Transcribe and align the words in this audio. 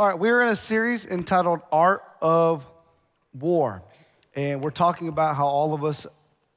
All 0.00 0.06
right, 0.06 0.18
we're 0.18 0.40
in 0.40 0.48
a 0.48 0.56
series 0.56 1.04
entitled 1.04 1.60
Art 1.70 2.02
of 2.22 2.64
War. 3.38 3.82
And 4.34 4.62
we're 4.62 4.70
talking 4.70 5.08
about 5.08 5.36
how 5.36 5.44
all 5.44 5.74
of 5.74 5.84
us 5.84 6.06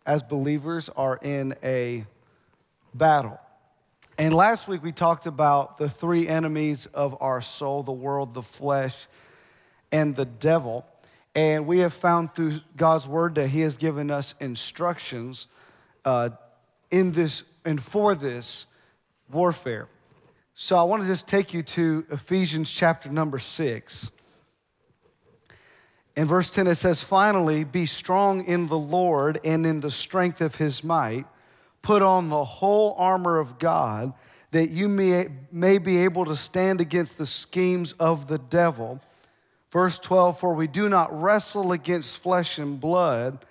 as 0.05 0.23
believers 0.23 0.87
are 0.87 1.19
in 1.21 1.53
a 1.61 2.05
battle. 2.93 3.37
And 4.17 4.33
last 4.33 4.69
week 4.69 4.81
we 4.81 4.93
talked 4.93 5.25
about 5.25 5.77
the 5.77 5.89
three 5.89 6.25
enemies 6.25 6.85
of 6.85 7.17
our 7.19 7.41
soul 7.41 7.83
the 7.83 7.91
world, 7.91 8.33
the 8.33 8.41
flesh, 8.41 9.07
and 9.91 10.15
the 10.15 10.23
devil. 10.23 10.85
And 11.35 11.67
we 11.67 11.79
have 11.79 11.93
found 11.93 12.33
through 12.33 12.61
God's 12.77 13.09
word 13.09 13.35
that 13.35 13.49
He 13.49 13.59
has 13.59 13.75
given 13.75 14.09
us 14.09 14.35
instructions 14.39 15.47
uh, 16.05 16.29
in 16.91 17.11
this 17.11 17.43
and 17.65 17.83
for 17.83 18.15
this 18.15 18.67
warfare. 19.29 19.89
So 20.55 20.77
I 20.77 20.83
want 20.83 21.01
to 21.01 21.07
just 21.07 21.27
take 21.27 21.51
you 21.53 21.63
to 21.63 22.05
Ephesians 22.11 22.69
chapter 22.69 23.09
number 23.09 23.39
six. 23.39 24.11
In 26.15 26.27
verse 26.27 26.51
10, 26.51 26.67
it 26.67 26.75
says, 26.75 27.01
Finally, 27.01 27.63
be 27.63 27.87
strong 27.87 28.45
in 28.45 28.67
the 28.67 28.77
Lord 28.77 29.39
and 29.43 29.65
in 29.65 29.79
the 29.79 29.89
strength 29.89 30.41
of 30.41 30.55
his 30.55 30.83
might. 30.83 31.25
Put 31.81 32.03
on 32.03 32.29
the 32.29 32.45
whole 32.45 32.93
armor 32.99 33.39
of 33.39 33.57
God, 33.57 34.13
that 34.51 34.69
you 34.69 34.87
may, 34.87 35.29
may 35.51 35.79
be 35.79 35.97
able 36.03 36.25
to 36.25 36.35
stand 36.35 36.81
against 36.81 37.17
the 37.17 37.25
schemes 37.25 37.93
of 37.93 38.27
the 38.27 38.37
devil. 38.37 39.01
Verse 39.71 39.97
12, 39.97 40.39
For 40.39 40.53
we 40.53 40.67
do 40.67 40.87
not 40.87 41.19
wrestle 41.19 41.71
against 41.71 42.19
flesh 42.19 42.59
and 42.59 42.79
blood 42.79 43.43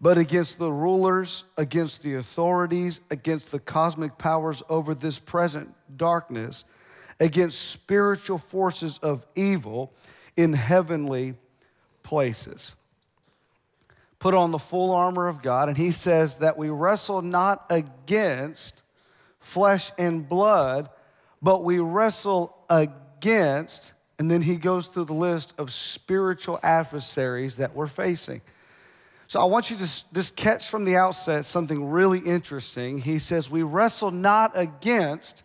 but 0.00 0.16
against 0.16 0.58
the 0.58 0.72
rulers, 0.72 1.44
against 1.58 2.02
the 2.02 2.14
authorities, 2.14 3.00
against 3.10 3.52
the 3.52 3.58
cosmic 3.58 4.16
powers 4.16 4.62
over 4.70 4.94
this 4.94 5.18
present 5.18 5.74
darkness, 5.96 6.64
against 7.18 7.70
spiritual 7.70 8.38
forces 8.38 8.98
of 8.98 9.24
evil 9.34 9.92
in 10.36 10.52
heavenly 10.52 11.34
places. 12.02 12.74
Put 14.18 14.34
on 14.34 14.50
the 14.50 14.58
full 14.58 14.92
armor 14.92 15.28
of 15.28 15.42
God, 15.42 15.68
and 15.68 15.76
he 15.76 15.90
says 15.90 16.38
that 16.38 16.58
we 16.58 16.68
wrestle 16.68 17.22
not 17.22 17.66
against 17.70 18.82
flesh 19.38 19.90
and 19.98 20.28
blood, 20.28 20.90
but 21.42 21.64
we 21.64 21.78
wrestle 21.78 22.56
against, 22.68 23.94
and 24.18 24.30
then 24.30 24.42
he 24.42 24.56
goes 24.56 24.88
through 24.88 25.06
the 25.06 25.14
list 25.14 25.54
of 25.58 25.72
spiritual 25.72 26.60
adversaries 26.62 27.56
that 27.56 27.74
we're 27.74 27.86
facing. 27.86 28.42
So 29.26 29.40
I 29.40 29.44
want 29.44 29.70
you 29.70 29.76
to 29.76 30.12
just 30.12 30.36
catch 30.36 30.68
from 30.68 30.84
the 30.84 30.96
outset 30.96 31.44
something 31.44 31.90
really 31.90 32.18
interesting. 32.18 32.98
He 32.98 33.18
says, 33.18 33.48
We 33.48 33.62
wrestle 33.62 34.10
not 34.10 34.52
against, 34.54 35.44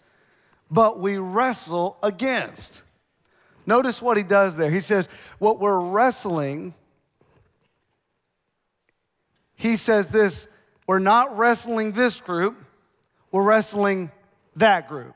but 0.69 0.99
we 0.99 1.17
wrestle 1.17 1.97
against. 2.01 2.83
Notice 3.65 4.01
what 4.01 4.17
he 4.17 4.23
does 4.23 4.57
there. 4.57 4.69
He 4.69 4.79
says, 4.79 5.09
What 5.39 5.59
we're 5.59 5.79
wrestling, 5.79 6.73
he 9.55 9.75
says 9.75 10.09
this 10.09 10.47
we're 10.87 10.99
not 10.99 11.35
wrestling 11.37 11.93
this 11.93 12.21
group, 12.21 12.55
we're 13.31 13.43
wrestling 13.43 14.11
that 14.55 14.87
group. 14.87 15.15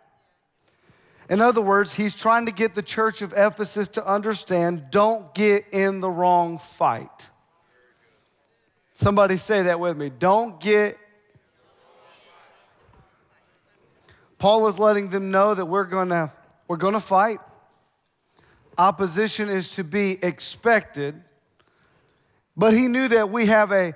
In 1.30 1.42
other 1.42 1.62
words, 1.62 1.94
he's 1.94 2.16
trying 2.16 2.48
to 2.48 2.52
get 2.52 2.74
the 2.74 2.82
church 2.82 3.22
of 3.22 3.34
Ephesus 3.38 3.88
to 3.90 4.06
understand 4.06 4.90
don't 4.90 5.34
get 5.36 5.66
in 5.72 6.00
the 6.00 6.10
wrong 6.10 6.58
fight. 6.58 7.30
Somebody 8.96 9.38
say 9.38 9.64
that 9.64 9.80
with 9.80 9.96
me. 9.96 10.10
Don't 10.10 10.60
get. 10.60 10.98
Paul 14.40 14.68
is 14.68 14.80
letting 14.80 15.10
them 15.10 15.32
know 15.32 15.54
that 15.54 15.66
we're 15.66 15.84
gonna, 15.84 16.34
we're 16.68 16.78
gonna 16.78 17.02
fight. 17.02 17.40
Opposition 18.78 19.50
is 19.50 19.72
to 19.72 19.84
be 19.84 20.18
expected. 20.24 21.22
But 22.56 22.74
he 22.74 22.88
knew 22.88 23.10
that 23.10 23.30
we 23.30 23.46
have 23.48 23.72
a 23.74 23.96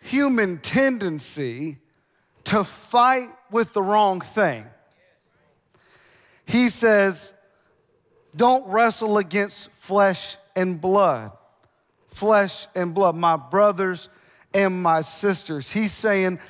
human 0.00 0.58
tendency 0.58 1.78
to 2.44 2.64
fight 2.64 3.28
with 3.50 3.72
the 3.72 3.82
wrong 3.82 4.20
thing. 4.20 4.64
He 6.44 6.68
says, 6.68 7.32
don't 8.34 8.66
wrestle 8.68 9.18
against 9.18 9.70
flesh 9.70 10.36
and 10.54 10.80
blood. 10.80 11.30
Flesh 12.08 12.66
and 12.74 12.92
blood. 12.92 13.14
My 13.14 13.36
brothers 13.36 14.08
and 14.52 14.82
my 14.82 15.00
sisters. 15.02 15.70
He's 15.70 15.92
saying, 15.92 16.40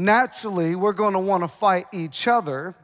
naturally, 0.00 0.74
we're 0.74 0.92
going 0.92 1.12
to 1.12 1.20
want 1.20 1.42
to 1.42 1.48
fight 1.48 1.86
each 1.92 2.26
other. 2.26 2.74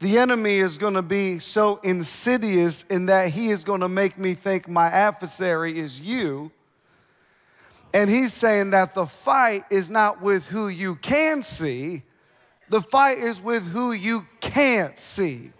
The 0.00 0.18
enemy 0.18 0.58
is 0.58 0.76
going 0.76 0.94
to 0.94 1.02
be 1.02 1.38
so 1.38 1.76
insidious 1.84 2.82
in 2.90 3.06
that 3.06 3.30
he 3.30 3.50
is 3.50 3.62
going 3.62 3.80
to 3.80 3.88
make 3.88 4.18
me 4.18 4.34
think 4.34 4.68
my 4.68 4.86
adversary 4.86 5.78
is 5.78 6.00
you. 6.00 6.50
And 7.94 8.10
he's 8.10 8.32
saying 8.32 8.70
that 8.70 8.94
the 8.94 9.06
fight 9.06 9.64
is 9.70 9.88
not 9.88 10.20
with 10.20 10.46
who 10.46 10.68
you 10.68 10.96
can 10.96 11.42
see, 11.42 12.02
the 12.68 12.80
fight 12.80 13.18
is 13.18 13.40
with 13.40 13.64
who 13.64 13.92
you 13.92 14.26
can't 14.40 14.98
see. 14.98 15.50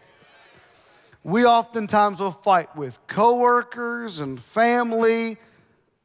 We 1.22 1.44
oftentimes 1.44 2.20
will 2.20 2.32
fight 2.32 2.74
with 2.74 2.98
coworkers 3.06 4.18
and 4.18 4.40
family 4.40 5.36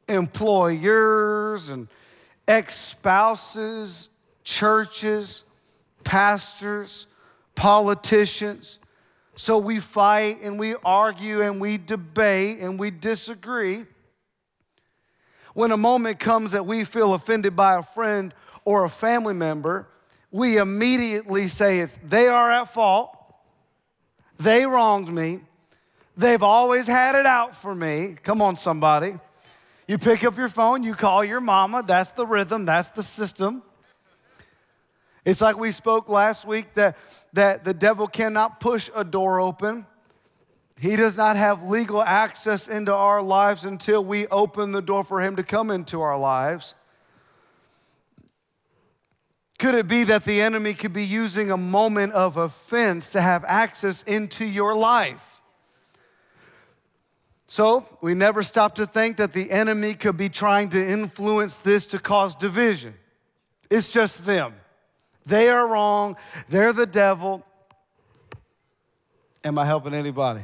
employers 0.06 1.70
and 1.70 1.88
ex 2.46 2.76
spouses, 2.76 4.10
churches, 4.48 5.44
pastors, 6.04 7.06
politicians. 7.54 8.78
So 9.36 9.58
we 9.58 9.78
fight 9.78 10.38
and 10.42 10.58
we 10.58 10.74
argue 10.84 11.42
and 11.42 11.60
we 11.60 11.76
debate 11.76 12.60
and 12.60 12.78
we 12.78 12.90
disagree. 12.90 13.84
When 15.52 15.70
a 15.70 15.76
moment 15.76 16.18
comes 16.18 16.52
that 16.52 16.64
we 16.64 16.84
feel 16.84 17.12
offended 17.12 17.54
by 17.54 17.76
a 17.76 17.82
friend 17.82 18.32
or 18.64 18.84
a 18.84 18.90
family 18.90 19.34
member, 19.34 19.86
we 20.30 20.56
immediately 20.56 21.48
say 21.48 21.80
it's 21.80 21.98
they 22.02 22.26
are 22.26 22.50
at 22.50 22.72
fault. 22.72 23.14
They 24.38 24.64
wronged 24.64 25.12
me. 25.12 25.40
They've 26.16 26.42
always 26.42 26.86
had 26.86 27.14
it 27.16 27.26
out 27.26 27.54
for 27.54 27.74
me. 27.74 28.16
Come 28.22 28.40
on, 28.40 28.56
somebody. 28.56 29.14
You 29.86 29.98
pick 29.98 30.24
up 30.24 30.36
your 30.38 30.48
phone, 30.48 30.82
you 30.82 30.94
call 30.94 31.22
your 31.22 31.40
mama. 31.40 31.82
That's 31.86 32.12
the 32.12 32.26
rhythm, 32.26 32.64
that's 32.64 32.88
the 32.90 33.02
system. 33.02 33.62
It's 35.28 35.42
like 35.42 35.58
we 35.58 35.72
spoke 35.72 36.08
last 36.08 36.46
week 36.46 36.72
that, 36.72 36.96
that 37.34 37.62
the 37.62 37.74
devil 37.74 38.06
cannot 38.06 38.60
push 38.60 38.88
a 38.96 39.04
door 39.04 39.40
open. 39.40 39.84
He 40.80 40.96
does 40.96 41.18
not 41.18 41.36
have 41.36 41.68
legal 41.68 42.00
access 42.02 42.66
into 42.66 42.94
our 42.94 43.20
lives 43.20 43.66
until 43.66 44.02
we 44.02 44.26
open 44.28 44.72
the 44.72 44.80
door 44.80 45.04
for 45.04 45.20
him 45.20 45.36
to 45.36 45.42
come 45.42 45.70
into 45.70 46.00
our 46.00 46.18
lives. 46.18 46.72
Could 49.58 49.74
it 49.74 49.86
be 49.86 50.02
that 50.04 50.24
the 50.24 50.40
enemy 50.40 50.72
could 50.72 50.94
be 50.94 51.04
using 51.04 51.50
a 51.50 51.58
moment 51.58 52.14
of 52.14 52.38
offense 52.38 53.12
to 53.12 53.20
have 53.20 53.44
access 53.44 54.02
into 54.04 54.46
your 54.46 54.74
life? 54.74 55.42
So 57.48 57.84
we 58.00 58.14
never 58.14 58.42
stop 58.42 58.76
to 58.76 58.86
think 58.86 59.18
that 59.18 59.34
the 59.34 59.50
enemy 59.50 59.92
could 59.92 60.16
be 60.16 60.30
trying 60.30 60.70
to 60.70 60.90
influence 60.90 61.60
this 61.60 61.86
to 61.88 61.98
cause 61.98 62.34
division. 62.34 62.94
It's 63.68 63.92
just 63.92 64.24
them. 64.24 64.54
They 65.28 65.50
are 65.50 65.66
wrong. 65.66 66.16
They're 66.48 66.72
the 66.72 66.86
devil. 66.86 67.44
Am 69.44 69.58
I 69.58 69.66
helping 69.66 69.92
anybody? 69.92 70.40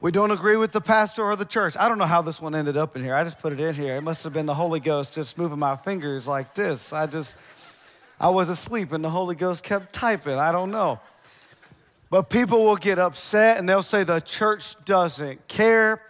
We 0.00 0.10
don't 0.10 0.32
agree 0.32 0.56
with 0.56 0.72
the 0.72 0.80
pastor 0.80 1.22
or 1.24 1.36
the 1.36 1.44
church. 1.44 1.76
I 1.76 1.88
don't 1.88 1.98
know 1.98 2.04
how 2.04 2.20
this 2.20 2.40
one 2.40 2.54
ended 2.54 2.76
up 2.76 2.96
in 2.96 3.02
here. 3.02 3.14
I 3.14 3.22
just 3.22 3.40
put 3.40 3.52
it 3.52 3.60
in 3.60 3.74
here. 3.74 3.96
It 3.96 4.02
must 4.02 4.24
have 4.24 4.32
been 4.32 4.46
the 4.46 4.54
Holy 4.54 4.80
Ghost 4.80 5.14
just 5.14 5.38
moving 5.38 5.58
my 5.58 5.76
fingers 5.76 6.26
like 6.26 6.54
this. 6.54 6.92
I 6.92 7.06
just, 7.06 7.36
I 8.20 8.28
was 8.30 8.48
asleep 8.48 8.92
and 8.92 9.02
the 9.02 9.10
Holy 9.10 9.36
Ghost 9.36 9.62
kept 9.62 9.92
typing. 9.92 10.38
I 10.38 10.50
don't 10.50 10.72
know. 10.72 11.00
But 12.10 12.30
people 12.30 12.64
will 12.64 12.76
get 12.76 12.98
upset 12.98 13.58
and 13.58 13.68
they'll 13.68 13.82
say 13.82 14.02
the 14.02 14.20
church 14.20 14.82
doesn't 14.84 15.46
care, 15.46 16.02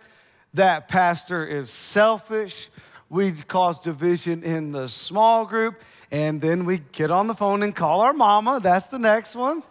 that 0.55 0.89
pastor 0.89 1.47
is 1.47 1.71
selfish. 1.71 2.71
We 3.11 3.33
cause 3.33 3.79
division 3.79 4.43
in 4.43 4.73
the 4.73 4.89
small 4.89 5.45
group, 5.45 5.83
and 6.11 6.41
then 6.41 6.65
we 6.65 6.79
get 6.93 7.11
on 7.11 7.27
the 7.27 7.35
phone 7.35 7.63
and 7.63 7.75
call 7.75 8.01
our 8.01 8.13
mama. 8.13 8.61
That's 8.63 8.87
the 8.87 8.99
next 8.99 9.35
one. 9.35 9.63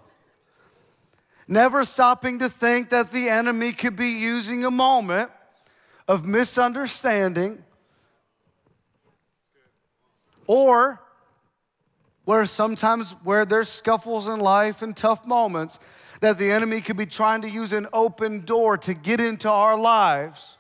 Never 1.48 1.86
stopping 1.86 2.40
to 2.40 2.50
think 2.50 2.90
that 2.90 3.12
the 3.12 3.30
enemy 3.30 3.72
could 3.72 3.96
be 3.96 4.10
using 4.10 4.66
a 4.66 4.72
moment 4.72 5.32
of 6.08 6.26
misunderstanding 6.26 7.64
or 10.46 11.02
where 12.26 12.46
sometimes 12.46 13.14
where 13.24 13.46
there's 13.46 13.70
scuffles 13.70 14.28
in 14.28 14.40
life 14.40 14.82
and 14.82 14.96
tough 14.96 15.26
moments 15.26 15.80
that 16.20 16.38
the 16.38 16.52
enemy 16.52 16.82
could 16.82 16.98
be 16.98 17.06
trying 17.06 17.42
to 17.42 17.50
use 17.50 17.72
an 17.72 17.88
open 17.94 18.42
door 18.42 18.78
to 18.78 18.94
get 18.94 19.20
into 19.20 19.50
our 19.50 19.78
lives. 19.78 20.57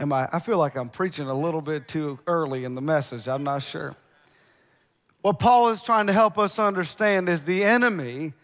Am 0.00 0.12
I? 0.12 0.28
I 0.32 0.38
feel 0.38 0.58
like 0.58 0.76
I'm 0.76 0.88
preaching 0.88 1.28
a 1.28 1.34
little 1.34 1.60
bit 1.60 1.86
too 1.86 2.18
early 2.26 2.64
in 2.64 2.74
the 2.74 2.80
message. 2.80 3.28
I'm 3.28 3.44
not 3.44 3.62
sure. 3.62 3.94
What 5.22 5.38
Paul 5.38 5.70
is 5.70 5.80
trying 5.80 6.08
to 6.08 6.12
help 6.12 6.36
us 6.38 6.58
understand 6.58 7.28
is 7.28 7.44
the 7.44 7.64
enemy 7.64 8.34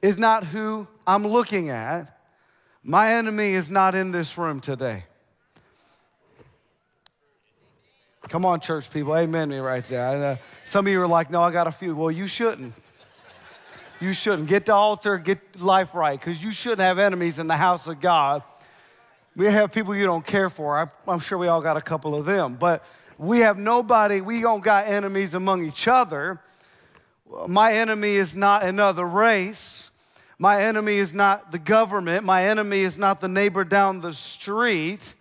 is 0.00 0.18
not 0.18 0.44
who 0.44 0.86
I'm 1.06 1.26
looking 1.26 1.70
at. 1.70 2.20
My 2.84 3.14
enemy 3.14 3.52
is 3.52 3.68
not 3.68 3.94
in 3.94 4.12
this 4.12 4.38
room 4.38 4.60
today. 4.60 5.04
Come 8.28 8.44
on, 8.44 8.60
church 8.60 8.90
people. 8.90 9.16
Amen 9.16 9.48
me 9.48 9.58
right 9.58 9.84
there. 9.86 10.38
Some 10.64 10.86
of 10.86 10.92
you 10.92 11.00
are 11.00 11.06
like, 11.06 11.30
no, 11.30 11.42
I 11.42 11.50
got 11.50 11.66
a 11.66 11.72
few. 11.72 11.96
Well, 11.96 12.10
you 12.10 12.26
shouldn't. 12.26 12.74
You 14.00 14.12
shouldn't. 14.12 14.48
Get 14.48 14.66
the 14.66 14.74
altar, 14.74 15.18
get 15.18 15.60
life 15.60 15.94
right, 15.94 16.18
because 16.20 16.42
you 16.42 16.52
shouldn't 16.52 16.80
have 16.80 16.98
enemies 16.98 17.38
in 17.38 17.46
the 17.46 17.56
house 17.56 17.88
of 17.88 18.00
God. 18.00 18.42
We 19.38 19.46
have 19.46 19.70
people 19.70 19.94
you 19.94 20.04
don't 20.04 20.26
care 20.26 20.50
for. 20.50 20.76
I, 20.76 21.12
am 21.12 21.20
sure 21.20 21.38
we 21.38 21.46
all 21.46 21.60
got 21.60 21.76
a 21.76 21.80
couple 21.80 22.16
of 22.16 22.24
them. 22.24 22.56
But 22.56 22.84
we 23.18 23.38
have 23.38 23.56
nobody, 23.56 24.20
we 24.20 24.40
don't 24.40 24.64
got 24.64 24.88
enemies 24.88 25.34
among 25.34 25.64
each 25.64 25.86
other. 25.86 26.40
My 27.46 27.74
enemy 27.74 28.16
is 28.16 28.34
not 28.34 28.64
another 28.64 29.06
race. 29.06 29.92
My 30.40 30.64
enemy 30.64 30.96
is 30.96 31.14
not 31.14 31.52
the 31.52 31.58
government. 31.60 32.24
My 32.24 32.48
enemy 32.48 32.80
is 32.80 32.98
not 32.98 33.20
the 33.20 33.28
neighbor 33.28 33.62
down 33.62 34.00
the 34.00 34.12
street. 34.12 35.14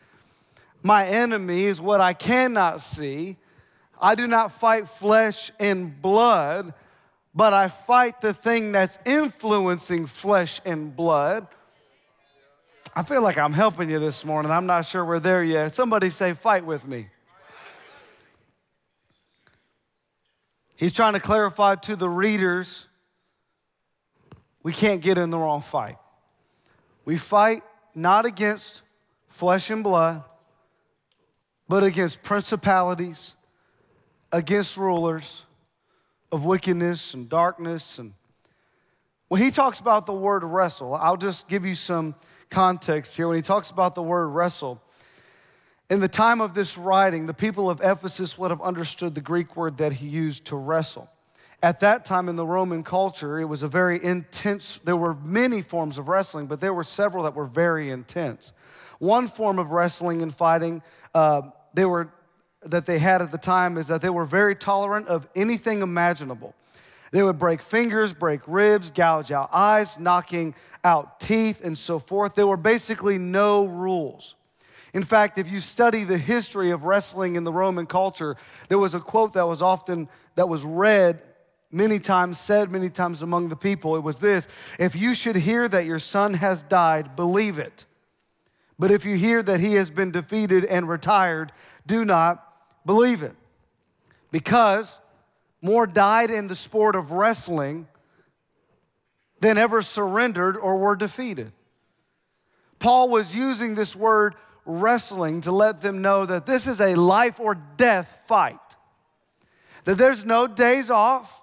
My 0.81 1.05
enemy 1.05 1.65
is 1.65 1.79
what 1.79 2.01
I 2.01 2.13
cannot 2.13 2.81
see. 2.81 3.37
I 4.01 4.15
do 4.15 4.25
not 4.25 4.51
fight 4.51 4.89
flesh 4.89 5.51
and 5.59 6.01
blood, 6.01 6.73
but 7.35 7.53
I 7.53 7.67
fight 7.67 8.21
the 8.21 8.33
thing 8.33 8.71
that's 8.71 8.97
influencing 9.05 10.07
flesh 10.07 10.59
and 10.65 10.95
blood. 10.95 11.45
I 12.97 13.03
feel 13.03 13.21
like 13.21 13.37
I'm 13.37 13.53
helping 13.53 13.91
you 13.91 13.99
this 13.99 14.25
morning. 14.25 14.51
I'm 14.51 14.65
not 14.65 14.87
sure 14.87 15.05
we're 15.05 15.19
there 15.19 15.43
yet. 15.43 15.71
Somebody 15.71 16.09
say, 16.09 16.33
fight 16.33 16.65
with 16.65 16.87
me. 16.87 17.05
He's 20.75 20.91
trying 20.93 21.13
to 21.13 21.19
clarify 21.19 21.75
to 21.75 21.95
the 21.95 22.09
readers 22.09 22.87
we 24.63 24.73
can't 24.73 24.99
get 24.99 25.19
in 25.19 25.29
the 25.29 25.37
wrong 25.37 25.61
fight. 25.61 25.97
We 27.05 27.17
fight 27.17 27.61
not 27.93 28.25
against 28.25 28.81
flesh 29.27 29.69
and 29.69 29.83
blood, 29.83 30.23
but 31.69 31.83
against 31.83 32.23
principalities, 32.23 33.35
against 34.31 34.75
rulers 34.75 35.43
of 36.31 36.45
wickedness 36.45 37.13
and 37.13 37.29
darkness. 37.29 37.99
And 37.99 38.13
when 39.27 39.39
he 39.39 39.51
talks 39.51 39.79
about 39.79 40.07
the 40.07 40.13
word 40.13 40.43
wrestle, 40.43 40.95
I'll 40.95 41.15
just 41.15 41.47
give 41.47 41.63
you 41.63 41.75
some 41.75 42.15
context 42.49 43.15
here. 43.15 43.27
When 43.27 43.37
he 43.37 43.41
talks 43.41 43.69
about 43.69 43.95
the 43.95 44.03
word 44.03 44.27
wrestle, 44.27 44.81
in 45.89 45.99
the 46.01 46.07
time 46.07 46.41
of 46.41 46.53
this 46.53 46.77
writing, 46.77 47.27
the 47.27 47.33
people 47.33 47.69
of 47.69 47.79
Ephesus 47.81 48.37
would 48.37 48.51
have 48.51 48.61
understood 48.61 49.15
the 49.15 49.21
Greek 49.21 49.55
word 49.55 49.77
that 49.77 49.93
he 49.93 50.07
used 50.07 50.45
to 50.45 50.57
wrestle. 50.57 51.09
At 51.63 51.79
that 51.79 52.05
time 52.05 52.29
in 52.29 52.35
the 52.35 52.45
Roman 52.45 52.83
culture, 52.83 53.39
it 53.39 53.45
was 53.45 53.63
a 53.63 53.67
very 53.67 54.03
intense, 54.03 54.79
there 54.83 54.97
were 54.97 55.15
many 55.15 55.61
forms 55.61 55.97
of 55.97 56.07
wrestling, 56.07 56.47
but 56.47 56.59
there 56.59 56.73
were 56.73 56.83
several 56.83 57.23
that 57.23 57.35
were 57.35 57.47
very 57.47 57.89
intense. 57.89 58.53
One 58.99 59.27
form 59.27 59.59
of 59.59 59.71
wrestling 59.71 60.21
and 60.21 60.33
fighting 60.33 60.83
uh, 61.15 61.43
they 61.73 61.85
were, 61.85 62.09
that 62.63 62.85
they 62.85 62.99
had 62.99 63.21
at 63.21 63.31
the 63.31 63.37
time 63.37 63.77
is 63.77 63.87
that 63.87 64.01
they 64.01 64.09
were 64.09 64.25
very 64.25 64.55
tolerant 64.55 65.07
of 65.07 65.27
anything 65.35 65.81
imaginable. 65.81 66.53
They 67.11 67.23
would 67.23 67.39
break 67.39 67.61
fingers, 67.61 68.13
break 68.13 68.41
ribs, 68.47 68.91
gouge 68.91 69.31
out 69.31 69.49
eyes, 69.53 69.99
knocking 69.99 70.55
out 70.83 71.19
teeth, 71.19 71.63
and 71.63 71.77
so 71.77 71.99
forth. 71.99 72.35
There 72.35 72.47
were 72.47 72.57
basically 72.57 73.17
no 73.17 73.65
rules. 73.65 74.35
In 74.93 75.03
fact, 75.03 75.37
if 75.37 75.49
you 75.49 75.59
study 75.59 76.03
the 76.03 76.17
history 76.17 76.71
of 76.71 76.83
wrestling 76.83 77.35
in 77.35 77.43
the 77.43 77.51
Roman 77.51 77.85
culture, 77.85 78.35
there 78.67 78.79
was 78.79 78.95
a 78.95 78.99
quote 78.99 79.33
that 79.33 79.47
was 79.47 79.61
often 79.61 80.09
that 80.35 80.49
was 80.49 80.63
read 80.63 81.21
many 81.71 81.99
times, 81.99 82.39
said 82.39 82.71
many 82.71 82.89
times 82.89 83.21
among 83.21 83.49
the 83.49 83.55
people. 83.55 83.95
It 83.95 84.03
was 84.03 84.19
this: 84.19 84.47
If 84.79 84.95
you 84.95 85.13
should 85.13 85.35
hear 85.35 85.67
that 85.67 85.85
your 85.85 85.99
son 85.99 86.35
has 86.35 86.63
died, 86.63 87.15
believe 87.15 87.59
it. 87.59 87.85
But 88.79 88.91
if 88.91 89.05
you 89.05 89.17
hear 89.17 89.41
that 89.43 89.59
he 89.59 89.73
has 89.73 89.89
been 89.89 90.11
defeated 90.11 90.63
and 90.65 90.87
retired, 90.87 91.51
do 91.85 92.05
not 92.05 92.43
believe 92.85 93.23
it. 93.23 93.35
Because 94.31 94.99
more 95.67 95.85
died 95.85 96.31
in 96.31 96.47
the 96.47 96.55
sport 96.55 96.95
of 96.95 97.11
wrestling 97.11 97.87
than 99.41 99.57
ever 99.57 99.81
surrendered 99.81 100.55
or 100.55 100.77
were 100.77 100.95
defeated. 100.95 101.51
Paul 102.79 103.09
was 103.09 103.35
using 103.35 103.75
this 103.75 103.95
word 103.95 104.35
wrestling 104.65 105.41
to 105.41 105.51
let 105.51 105.81
them 105.81 106.01
know 106.01 106.25
that 106.25 106.45
this 106.45 106.67
is 106.67 106.79
a 106.79 106.95
life 106.95 107.37
or 107.39 107.55
death 107.75 108.21
fight. 108.27 108.59
That 109.83 109.97
there's 109.97 110.25
no 110.25 110.47
days 110.47 110.89
off, 110.89 111.41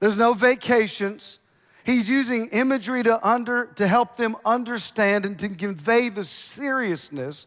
there's 0.00 0.16
no 0.16 0.34
vacations, 0.34 1.38
He's 1.84 2.10
using 2.10 2.48
imagery 2.48 3.02
to, 3.04 3.26
under, 3.26 3.66
to 3.76 3.88
help 3.88 4.16
them 4.16 4.36
understand 4.44 5.24
and 5.24 5.38
to 5.38 5.48
convey 5.48 6.08
the 6.08 6.24
seriousness 6.24 7.46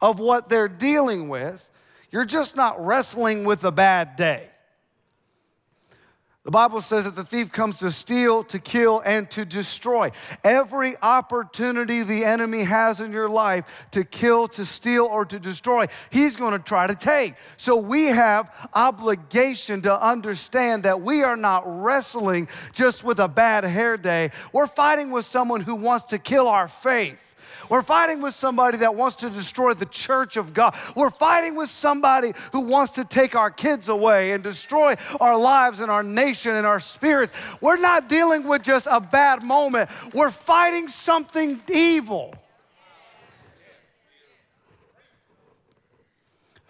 of 0.00 0.18
what 0.18 0.48
they're 0.48 0.68
dealing 0.68 1.28
with. 1.28 1.70
You're 2.10 2.26
just 2.26 2.56
not 2.56 2.84
wrestling 2.84 3.44
with 3.44 3.64
a 3.64 3.72
bad 3.72 4.16
day. 4.16 4.49
The 6.42 6.50
Bible 6.50 6.80
says 6.80 7.04
that 7.04 7.16
the 7.16 7.24
thief 7.24 7.52
comes 7.52 7.80
to 7.80 7.90
steal, 7.90 8.44
to 8.44 8.58
kill, 8.58 9.02
and 9.04 9.30
to 9.32 9.44
destroy. 9.44 10.10
Every 10.42 10.96
opportunity 11.02 12.02
the 12.02 12.24
enemy 12.24 12.64
has 12.64 13.02
in 13.02 13.12
your 13.12 13.28
life 13.28 13.86
to 13.90 14.04
kill, 14.04 14.48
to 14.48 14.64
steal, 14.64 15.04
or 15.04 15.26
to 15.26 15.38
destroy, 15.38 15.84
he's 16.08 16.36
going 16.36 16.52
to 16.52 16.58
try 16.58 16.86
to 16.86 16.94
take. 16.94 17.34
So 17.58 17.76
we 17.76 18.04
have 18.04 18.50
obligation 18.72 19.82
to 19.82 20.02
understand 20.02 20.84
that 20.84 21.02
we 21.02 21.22
are 21.22 21.36
not 21.36 21.64
wrestling 21.66 22.48
just 22.72 23.04
with 23.04 23.18
a 23.18 23.28
bad 23.28 23.64
hair 23.64 23.98
day. 23.98 24.30
We're 24.54 24.66
fighting 24.66 25.10
with 25.10 25.26
someone 25.26 25.60
who 25.60 25.74
wants 25.74 26.04
to 26.04 26.18
kill 26.18 26.48
our 26.48 26.68
faith. 26.68 27.29
We're 27.70 27.82
fighting 27.82 28.20
with 28.20 28.34
somebody 28.34 28.78
that 28.78 28.96
wants 28.96 29.16
to 29.16 29.30
destroy 29.30 29.74
the 29.74 29.86
church 29.86 30.36
of 30.36 30.52
God. 30.52 30.74
We're 30.96 31.12
fighting 31.12 31.54
with 31.54 31.70
somebody 31.70 32.32
who 32.52 32.62
wants 32.62 32.92
to 32.94 33.04
take 33.04 33.36
our 33.36 33.50
kids 33.50 33.88
away 33.88 34.32
and 34.32 34.42
destroy 34.42 34.96
our 35.20 35.38
lives 35.38 35.78
and 35.78 35.88
our 35.88 36.02
nation 36.02 36.56
and 36.56 36.66
our 36.66 36.80
spirits. 36.80 37.32
We're 37.60 37.78
not 37.78 38.08
dealing 38.08 38.48
with 38.48 38.64
just 38.64 38.88
a 38.90 39.00
bad 39.00 39.44
moment, 39.44 39.88
we're 40.12 40.32
fighting 40.32 40.88
something 40.88 41.62
evil. 41.72 42.34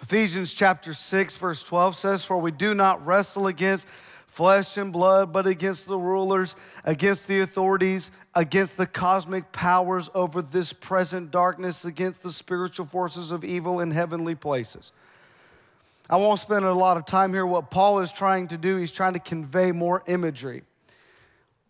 Ephesians 0.03 0.53
chapter 0.53 0.93
6, 0.93 1.37
verse 1.37 1.63
12 1.63 1.97
says, 1.97 2.25
For 2.25 2.39
we 2.39 2.51
do 2.51 2.75
not 2.75 3.07
wrestle 3.07 3.47
against 3.47 3.87
flesh 4.31 4.77
and 4.77 4.93
blood, 4.93 5.33
but 5.33 5.47
against 5.47 5.89
the 5.89 5.99
rulers, 5.99 6.57
against 6.85 7.29
the 7.29 7.41
authorities, 7.41 8.11
against 8.35 8.77
the 8.77 8.87
cosmic 8.87 9.51
powers 9.53 10.09
over 10.15 10.41
this 10.41 10.73
present 10.73 11.31
darkness, 11.31 11.85
against 11.85 12.23
the 12.23 12.31
spiritual 12.31 12.87
forces 12.87 13.33
of 13.33 13.45
evil 13.45 13.81
in 13.81 13.91
heavenly 13.91 14.35
places. 14.35 14.93
I 16.09 16.17
won't 16.17 16.41
spend 16.41 16.65
a 16.65 16.73
lot 16.73 16.97
of 16.97 17.07
time 17.07 17.33
here. 17.33 17.47
What 17.47 17.71
Paul 17.71 18.01
is 18.01 18.13
trying 18.13 18.49
to 18.49 18.57
do, 18.57 18.77
he's 18.77 18.93
trying 18.93 19.13
to 19.13 19.21
convey 19.21 19.73
more 19.73 20.03
imagery. 20.07 20.63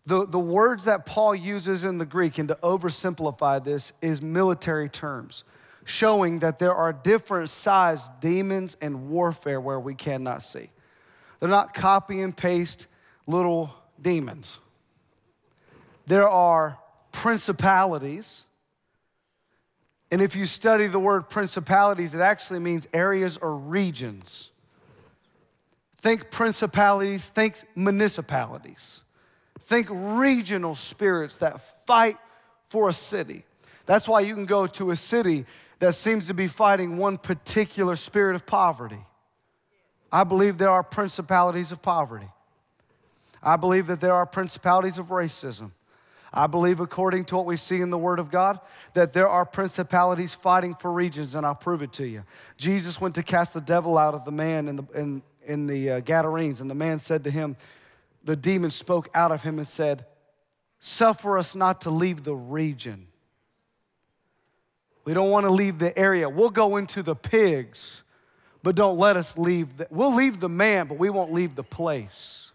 The, 0.05 0.25
the 0.25 0.39
words 0.39 0.85
that 0.85 1.05
Paul 1.05 1.35
uses 1.35 1.83
in 1.83 1.99
the 1.99 2.05
Greek, 2.05 2.37
and 2.39 2.47
to 2.47 2.55
oversimplify 2.63 3.63
this, 3.63 3.93
is 4.01 4.21
military 4.21 4.89
terms, 4.89 5.43
showing 5.85 6.39
that 6.39 6.57
there 6.57 6.73
are 6.73 6.91
different 6.91 7.49
sized 7.49 8.09
demons 8.19 8.77
and 8.81 9.09
warfare 9.09 9.61
where 9.61 9.79
we 9.79 9.93
cannot 9.93 10.41
see. 10.41 10.69
They're 11.41 11.49
not 11.49 11.73
copy 11.73 12.21
and 12.21 12.37
paste 12.37 12.87
little 13.27 13.75
demons. 13.99 14.59
There 16.05 16.29
are 16.29 16.77
principalities. 17.11 18.45
And 20.11 20.21
if 20.21 20.35
you 20.35 20.45
study 20.45 20.87
the 20.87 20.99
word 20.99 21.29
principalities, 21.29 22.13
it 22.13 22.21
actually 22.21 22.59
means 22.59 22.87
areas 22.93 23.37
or 23.37 23.57
regions. 23.57 24.51
Think 25.97 26.29
principalities, 26.29 27.27
think 27.27 27.55
municipalities, 27.75 29.03
think 29.61 29.87
regional 29.89 30.75
spirits 30.75 31.37
that 31.37 31.59
fight 31.85 32.17
for 32.69 32.89
a 32.89 32.93
city. 32.93 33.45
That's 33.87 34.07
why 34.07 34.21
you 34.21 34.35
can 34.35 34.45
go 34.45 34.67
to 34.67 34.91
a 34.91 34.95
city 34.95 35.45
that 35.79 35.95
seems 35.95 36.27
to 36.27 36.33
be 36.35 36.47
fighting 36.47 36.97
one 36.97 37.17
particular 37.17 37.95
spirit 37.95 38.35
of 38.35 38.45
poverty. 38.45 39.03
I 40.11 40.23
believe 40.23 40.57
there 40.57 40.69
are 40.69 40.83
principalities 40.83 41.71
of 41.71 41.81
poverty. 41.81 42.27
I 43.41 43.55
believe 43.55 43.87
that 43.87 44.01
there 44.01 44.13
are 44.13 44.25
principalities 44.25 44.97
of 44.97 45.07
racism. 45.07 45.71
I 46.33 46.47
believe, 46.47 46.79
according 46.79 47.25
to 47.25 47.37
what 47.37 47.45
we 47.45 47.57
see 47.57 47.81
in 47.81 47.89
the 47.89 47.97
Word 47.97 48.19
of 48.19 48.31
God, 48.31 48.59
that 48.93 49.13
there 49.13 49.27
are 49.27 49.45
principalities 49.45 50.33
fighting 50.33 50.75
for 50.75 50.91
regions, 50.91 51.35
and 51.35 51.45
I'll 51.45 51.55
prove 51.55 51.81
it 51.81 51.91
to 51.93 52.07
you. 52.07 52.23
Jesus 52.57 53.01
went 53.01 53.15
to 53.15 53.23
cast 53.23 53.53
the 53.53 53.61
devil 53.61 53.97
out 53.97 54.13
of 54.13 54.23
the 54.23 54.31
man 54.31 54.67
in 54.69 54.75
the, 54.77 54.83
in, 54.95 55.23
in 55.45 55.67
the 55.67 55.91
uh, 55.91 55.99
Gadarenes, 55.99 56.61
and 56.61 56.69
the 56.69 56.75
man 56.75 56.99
said 56.99 57.23
to 57.25 57.31
him, 57.31 57.57
The 58.23 58.37
demon 58.37 58.71
spoke 58.71 59.09
out 59.13 59.31
of 59.31 59.43
him 59.43 59.57
and 59.57 59.67
said, 59.67 60.05
Suffer 60.79 61.37
us 61.37 61.53
not 61.53 61.81
to 61.81 61.89
leave 61.89 62.23
the 62.23 62.35
region. 62.35 63.07
We 65.03 65.13
don't 65.13 65.29
want 65.29 65.45
to 65.45 65.51
leave 65.51 65.79
the 65.79 65.97
area. 65.97 66.29
We'll 66.29 66.49
go 66.49 66.77
into 66.77 67.03
the 67.03 67.15
pigs 67.15 68.03
but 68.63 68.75
don't 68.75 68.97
let 68.97 69.17
us 69.17 69.37
leave. 69.37 69.77
The, 69.77 69.87
we'll 69.89 70.13
leave 70.13 70.39
the 70.39 70.49
man, 70.49 70.87
but 70.87 70.97
we 70.97 71.09
won't 71.09 71.33
leave 71.33 71.55
the 71.55 71.63
place. 71.63 72.51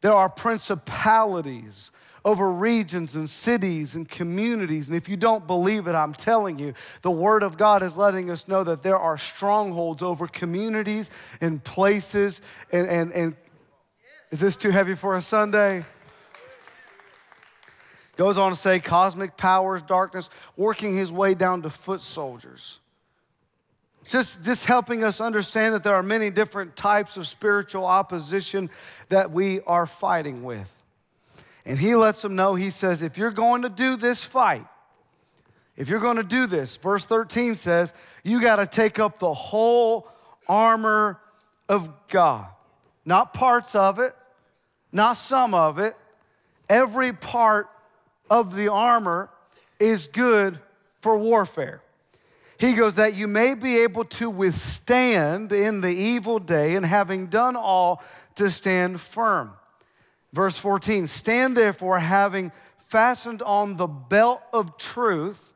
There 0.00 0.12
are 0.12 0.28
principalities 0.28 1.90
over 2.24 2.50
regions 2.50 3.16
and 3.16 3.28
cities 3.28 3.94
and 3.94 4.08
communities. 4.08 4.88
And 4.88 4.96
if 4.96 5.08
you 5.08 5.16
don't 5.16 5.46
believe 5.46 5.86
it, 5.86 5.94
I'm 5.94 6.14
telling 6.14 6.58
you, 6.58 6.74
the 7.02 7.10
Word 7.10 7.42
of 7.42 7.58
God 7.58 7.82
is 7.82 7.98
letting 7.98 8.30
us 8.30 8.48
know 8.48 8.64
that 8.64 8.82
there 8.82 8.98
are 8.98 9.18
strongholds 9.18 10.02
over 10.02 10.26
communities 10.26 11.10
and 11.40 11.62
places. 11.62 12.40
And, 12.72 12.88
and, 12.88 13.12
and 13.12 13.36
is 14.30 14.40
this 14.40 14.56
too 14.56 14.70
heavy 14.70 14.94
for 14.94 15.16
a 15.16 15.22
Sunday? 15.22 15.84
Goes 18.16 18.38
on 18.38 18.52
to 18.52 18.56
say 18.56 18.80
cosmic 18.80 19.36
powers, 19.36 19.82
darkness, 19.82 20.30
working 20.56 20.96
his 20.96 21.12
way 21.12 21.34
down 21.34 21.62
to 21.62 21.70
foot 21.70 22.00
soldiers. 22.00 22.78
Just, 24.06 24.44
just 24.44 24.66
helping 24.66 25.02
us 25.02 25.20
understand 25.20 25.74
that 25.74 25.82
there 25.82 25.94
are 25.94 26.02
many 26.02 26.30
different 26.30 26.76
types 26.76 27.16
of 27.16 27.26
spiritual 27.26 27.86
opposition 27.86 28.68
that 29.08 29.30
we 29.30 29.60
are 29.62 29.86
fighting 29.86 30.42
with. 30.42 30.70
And 31.64 31.78
he 31.78 31.94
lets 31.94 32.22
them 32.22 32.36
know, 32.36 32.54
he 32.54 32.70
says, 32.70 33.00
if 33.00 33.16
you're 33.16 33.30
going 33.30 33.62
to 33.62 33.70
do 33.70 33.96
this 33.96 34.22
fight, 34.22 34.66
if 35.76 35.88
you're 35.88 36.00
going 36.00 36.18
to 36.18 36.22
do 36.22 36.46
this, 36.46 36.76
verse 36.76 37.06
13 37.06 37.56
says, 37.56 37.94
you 38.22 38.40
got 38.40 38.56
to 38.56 38.66
take 38.66 38.98
up 38.98 39.18
the 39.18 39.32
whole 39.32 40.08
armor 40.46 41.18
of 41.68 41.90
God. 42.08 42.46
Not 43.04 43.34
parts 43.34 43.74
of 43.74 43.98
it, 43.98 44.14
not 44.92 45.14
some 45.14 45.54
of 45.54 45.78
it. 45.78 45.96
Every 46.68 47.12
part 47.12 47.68
of 48.30 48.54
the 48.54 48.70
armor 48.70 49.30
is 49.78 50.06
good 50.06 50.58
for 51.00 51.18
warfare. 51.18 51.82
He 52.64 52.72
goes, 52.72 52.94
that 52.94 53.14
you 53.14 53.28
may 53.28 53.54
be 53.54 53.80
able 53.80 54.06
to 54.06 54.30
withstand 54.30 55.52
in 55.52 55.82
the 55.82 55.92
evil 55.92 56.38
day, 56.38 56.76
and 56.76 56.86
having 56.86 57.26
done 57.26 57.56
all, 57.56 58.02
to 58.36 58.48
stand 58.48 59.02
firm. 59.02 59.52
Verse 60.32 60.56
14 60.56 61.06
Stand 61.06 61.58
therefore, 61.58 61.98
having 61.98 62.52
fastened 62.78 63.42
on 63.42 63.76
the 63.76 63.86
belt 63.86 64.40
of 64.54 64.78
truth, 64.78 65.52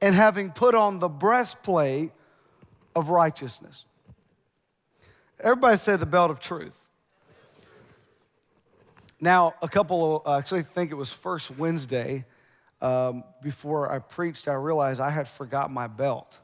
and 0.00 0.16
having 0.16 0.50
put 0.50 0.74
on 0.74 0.98
the 0.98 1.08
breastplate 1.08 2.10
of 2.96 3.08
righteousness. 3.08 3.84
Everybody 5.38 5.76
say 5.76 5.94
the 5.94 6.06
belt 6.06 6.32
of 6.32 6.40
truth. 6.40 6.76
Now, 9.20 9.54
a 9.62 9.68
couple 9.68 10.22
of, 10.26 10.42
actually, 10.42 10.60
I 10.60 10.64
think 10.64 10.90
it 10.90 10.96
was 10.96 11.12
first 11.12 11.52
Wednesday 11.52 12.24
um, 12.82 13.22
before 13.40 13.90
I 13.90 14.00
preached, 14.00 14.48
I 14.48 14.54
realized 14.54 15.00
I 15.00 15.10
had 15.10 15.28
forgot 15.28 15.70
my 15.70 15.86
belt. 15.86 16.36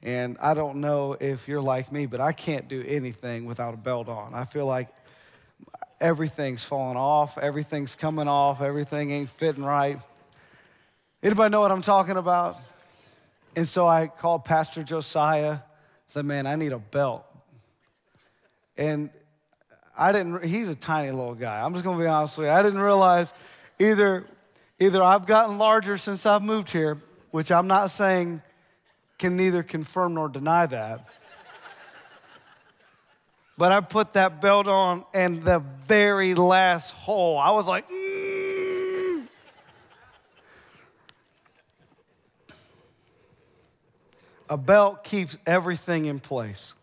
And 0.00 0.36
I 0.40 0.54
don't 0.54 0.80
know 0.80 1.16
if 1.18 1.48
you're 1.48 1.60
like 1.60 1.90
me, 1.90 2.06
but 2.06 2.20
I 2.20 2.32
can't 2.32 2.68
do 2.68 2.84
anything 2.86 3.44
without 3.46 3.74
a 3.74 3.76
belt 3.76 4.08
on. 4.08 4.32
I 4.32 4.44
feel 4.44 4.66
like 4.66 4.88
everything's 6.00 6.62
falling 6.62 6.96
off, 6.96 7.36
everything's 7.36 7.96
coming 7.96 8.28
off, 8.28 8.62
everything 8.62 9.10
ain't 9.10 9.28
fitting 9.28 9.64
right. 9.64 9.98
Anybody 11.20 11.50
know 11.50 11.60
what 11.60 11.72
I'm 11.72 11.82
talking 11.82 12.16
about? 12.16 12.58
And 13.56 13.66
so 13.66 13.88
I 13.88 14.06
called 14.06 14.44
Pastor 14.44 14.84
Josiah, 14.84 15.58
said, 16.08 16.24
Man, 16.24 16.46
I 16.46 16.54
need 16.54 16.72
a 16.72 16.78
belt. 16.78 17.24
And 18.76 19.10
I 19.98 20.12
didn't, 20.12 20.44
he's 20.44 20.68
a 20.68 20.76
tiny 20.76 21.10
little 21.10 21.34
guy. 21.34 21.60
I'm 21.60 21.72
just 21.72 21.84
gonna 21.84 21.98
be 21.98 22.06
honest 22.06 22.38
with 22.38 22.46
you. 22.46 22.52
I 22.52 22.62
didn't 22.62 22.80
realize 22.80 23.32
either 23.80 24.26
Either 24.78 25.02
I've 25.02 25.26
gotten 25.26 25.56
larger 25.56 25.96
since 25.96 26.26
I've 26.26 26.42
moved 26.42 26.70
here, 26.70 26.98
which 27.30 27.50
I'm 27.50 27.66
not 27.66 27.90
saying 27.90 28.42
can 29.18 29.36
neither 29.36 29.62
confirm 29.62 30.14
nor 30.14 30.28
deny 30.28 30.66
that. 30.66 31.06
but 33.56 33.72
I 33.72 33.80
put 33.80 34.12
that 34.12 34.42
belt 34.42 34.68
on, 34.68 35.04
and 35.14 35.42
the 35.42 35.62
very 35.86 36.34
last 36.34 36.90
hole, 36.90 37.38
I 37.38 37.50
was 37.52 37.66
like, 37.66 37.88
mm. 37.88 39.26
A 44.48 44.56
belt 44.56 45.02
keeps 45.02 45.38
everything 45.46 46.04
in 46.04 46.20
place. 46.20 46.74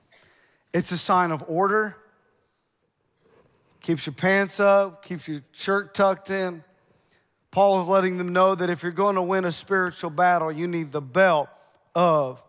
It's 0.74 0.92
a 0.92 0.98
sign 0.98 1.32
of 1.32 1.44
order, 1.48 1.96
keeps 3.82 4.08
your 4.08 4.14
pants 4.14 4.60
up, 4.60 5.06
keeps 5.06 5.28
your 5.28 5.44
shirt 5.52 5.94
tucked 5.94 6.32
in. 6.32 6.64
Paul 7.54 7.82
is 7.82 7.88
letting 7.88 8.18
them 8.18 8.34
know 8.34 8.56
that 8.56 8.72
if 8.72 8.82
you're 8.82 8.92
going 8.92 9.14
to 9.14 9.22
win 9.22 9.46
a 9.46 9.52
spiritual 9.52 10.10
battle, 10.10 10.52
you 10.52 10.66
need 10.66 10.92
the 10.92 11.04
belt 11.04 11.50
of 11.94 12.44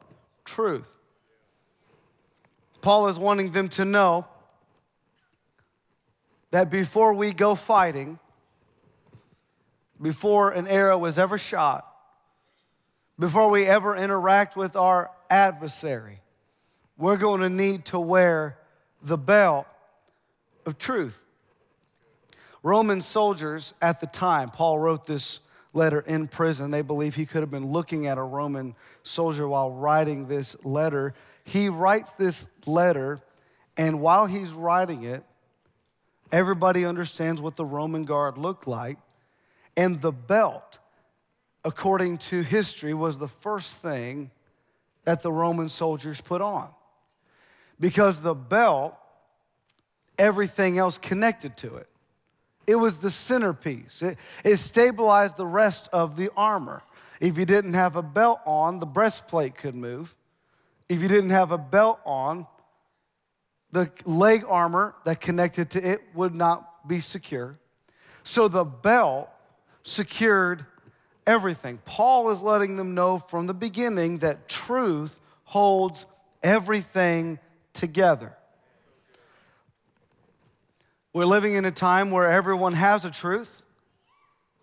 truth. 0.46 0.96
Paul 2.80 3.08
is 3.08 3.18
wanting 3.18 3.52
them 3.52 3.68
to 3.68 3.84
know 3.84 4.26
that 6.52 6.70
before 6.70 7.12
we 7.12 7.34
go 7.34 7.54
fighting, 7.54 8.18
before 10.00 10.52
an 10.52 10.66
arrow 10.66 11.04
is 11.04 11.18
ever 11.18 11.36
shot, 11.36 11.86
before 13.18 13.50
we 13.50 13.66
ever 13.66 13.94
interact 13.94 14.56
with 14.56 14.74
our 14.74 15.10
adversary, 15.28 16.16
we're 16.96 17.18
going 17.18 17.42
to 17.42 17.50
need 17.50 17.84
to 17.86 17.98
wear 17.98 18.56
the 19.02 19.18
belt 19.18 19.66
of 20.64 20.78
truth. 20.78 21.23
Roman 22.64 23.02
soldiers 23.02 23.74
at 23.82 24.00
the 24.00 24.06
time, 24.06 24.48
Paul 24.48 24.78
wrote 24.78 25.06
this 25.06 25.40
letter 25.74 26.00
in 26.00 26.26
prison. 26.26 26.70
They 26.70 26.80
believe 26.80 27.14
he 27.14 27.26
could 27.26 27.42
have 27.42 27.50
been 27.50 27.72
looking 27.72 28.06
at 28.06 28.16
a 28.16 28.22
Roman 28.22 28.74
soldier 29.02 29.46
while 29.46 29.70
writing 29.70 30.28
this 30.28 30.56
letter. 30.64 31.12
He 31.44 31.68
writes 31.68 32.10
this 32.12 32.46
letter, 32.64 33.20
and 33.76 34.00
while 34.00 34.24
he's 34.24 34.50
writing 34.50 35.02
it, 35.02 35.22
everybody 36.32 36.86
understands 36.86 37.38
what 37.38 37.56
the 37.56 37.66
Roman 37.66 38.04
guard 38.04 38.38
looked 38.38 38.66
like. 38.66 38.96
And 39.76 40.00
the 40.00 40.12
belt, 40.12 40.78
according 41.66 42.16
to 42.16 42.40
history, 42.40 42.94
was 42.94 43.18
the 43.18 43.28
first 43.28 43.76
thing 43.76 44.30
that 45.04 45.22
the 45.22 45.30
Roman 45.30 45.68
soldiers 45.68 46.22
put 46.22 46.40
on. 46.40 46.70
Because 47.78 48.22
the 48.22 48.34
belt, 48.34 48.96
everything 50.18 50.78
else 50.78 50.96
connected 50.96 51.58
to 51.58 51.76
it. 51.76 51.88
It 52.66 52.76
was 52.76 52.96
the 52.96 53.10
centerpiece. 53.10 54.02
It, 54.02 54.18
it 54.44 54.56
stabilized 54.56 55.36
the 55.36 55.46
rest 55.46 55.88
of 55.92 56.16
the 56.16 56.30
armor. 56.36 56.82
If 57.20 57.38
you 57.38 57.44
didn't 57.44 57.74
have 57.74 57.96
a 57.96 58.02
belt 58.02 58.40
on, 58.46 58.78
the 58.78 58.86
breastplate 58.86 59.56
could 59.56 59.74
move. 59.74 60.16
If 60.88 61.02
you 61.02 61.08
didn't 61.08 61.30
have 61.30 61.52
a 61.52 61.58
belt 61.58 62.00
on, 62.04 62.46
the 63.72 63.90
leg 64.04 64.44
armor 64.46 64.94
that 65.04 65.20
connected 65.20 65.70
to 65.70 65.86
it 65.86 66.00
would 66.14 66.34
not 66.34 66.86
be 66.86 67.00
secure. 67.00 67.56
So 68.22 68.48
the 68.48 68.64
belt 68.64 69.28
secured 69.82 70.64
everything. 71.26 71.78
Paul 71.84 72.30
is 72.30 72.42
letting 72.42 72.76
them 72.76 72.94
know 72.94 73.18
from 73.18 73.46
the 73.46 73.54
beginning 73.54 74.18
that 74.18 74.48
truth 74.48 75.20
holds 75.44 76.06
everything 76.42 77.38
together. 77.72 78.34
We're 81.14 81.26
living 81.26 81.54
in 81.54 81.64
a 81.64 81.70
time 81.70 82.10
where 82.10 82.28
everyone 82.28 82.74
has 82.74 83.04
a 83.04 83.10
truth 83.10 83.62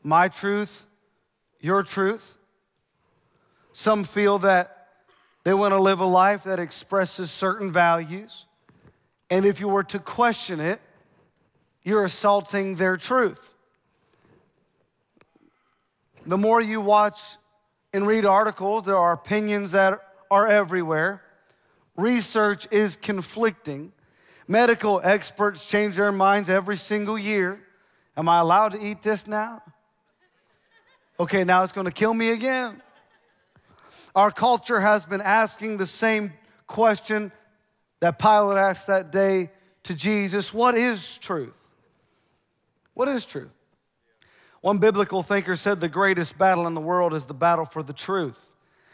my 0.03 0.27
truth, 0.27 0.87
your 1.59 1.83
truth. 1.83 2.35
Some 3.71 4.03
feel 4.03 4.39
that 4.39 4.87
they 5.43 5.53
want 5.53 5.73
to 5.73 5.79
live 5.79 5.99
a 5.99 6.05
life 6.05 6.43
that 6.43 6.59
expresses 6.59 7.29
certain 7.31 7.71
values. 7.71 8.47
And 9.29 9.45
if 9.45 9.59
you 9.59 9.67
were 9.67 9.83
to 9.85 9.99
question 9.99 10.59
it, 10.59 10.81
you're 11.83 12.03
assaulting 12.03 12.75
their 12.75 12.97
truth. 12.97 13.53
The 16.25 16.37
more 16.37 16.61
you 16.61 16.81
watch 16.81 17.37
and 17.93 18.05
read 18.07 18.25
articles, 18.25 18.83
there 18.83 18.97
are 18.97 19.13
opinions 19.13 19.71
that 19.71 19.99
are 20.29 20.47
everywhere. 20.47 21.21
Research 21.95 22.67
is 22.71 22.95
conflicting. 22.95 23.93
Medical 24.51 24.99
experts 25.01 25.65
change 25.65 25.95
their 25.95 26.11
minds 26.11 26.49
every 26.49 26.75
single 26.75 27.17
year. 27.17 27.57
Am 28.17 28.27
I 28.27 28.39
allowed 28.39 28.73
to 28.73 28.85
eat 28.85 29.01
this 29.01 29.25
now? 29.25 29.63
Okay, 31.17 31.45
now 31.45 31.63
it's 31.63 31.71
going 31.71 31.85
to 31.85 31.91
kill 31.91 32.13
me 32.13 32.31
again. 32.31 32.81
Our 34.13 34.29
culture 34.29 34.81
has 34.81 35.05
been 35.05 35.21
asking 35.21 35.77
the 35.77 35.85
same 35.85 36.33
question 36.67 37.31
that 38.01 38.19
Pilate 38.19 38.57
asked 38.57 38.87
that 38.87 39.09
day 39.09 39.51
to 39.83 39.95
Jesus 39.95 40.53
What 40.53 40.75
is 40.75 41.17
truth? 41.19 41.55
What 42.93 43.07
is 43.07 43.23
truth? 43.23 43.53
One 44.59 44.79
biblical 44.79 45.23
thinker 45.23 45.55
said 45.55 45.79
the 45.79 45.87
greatest 45.87 46.37
battle 46.37 46.67
in 46.67 46.73
the 46.73 46.81
world 46.81 47.13
is 47.13 47.23
the 47.23 47.33
battle 47.33 47.63
for 47.63 47.83
the 47.83 47.93
truth 47.93 48.50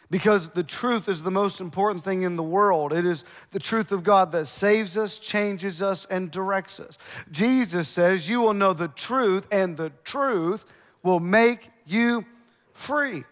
because 0.10 0.50
the 0.50 0.64
truth 0.64 1.10
is 1.10 1.24
the 1.24 1.32
most 1.32 1.60
important 1.60 2.04
thing 2.04 2.22
in 2.22 2.36
the 2.36 2.44
world. 2.44 2.94
It 2.94 3.06
is 3.06 3.26
the 3.52 3.60
truth 3.60 3.92
of 3.92 4.04
God 4.04 4.32
that 4.32 4.46
saves 4.46 4.98
us, 4.98 5.20
changes 5.20 5.82
us, 5.82 6.06
and 6.06 6.32
directs 6.32 6.80
us. 6.80 6.98
Jesus 7.30 7.88
says, 7.90 8.30
You 8.30 8.42
will 8.42 8.54
know 8.54 8.74
the 8.74 8.88
truth, 8.88 9.48
and 9.52 9.76
the 9.76 9.92
truth 10.04 10.66
will 11.04 11.20
make 11.20 11.70
you 11.86 12.26
free. 12.74 13.24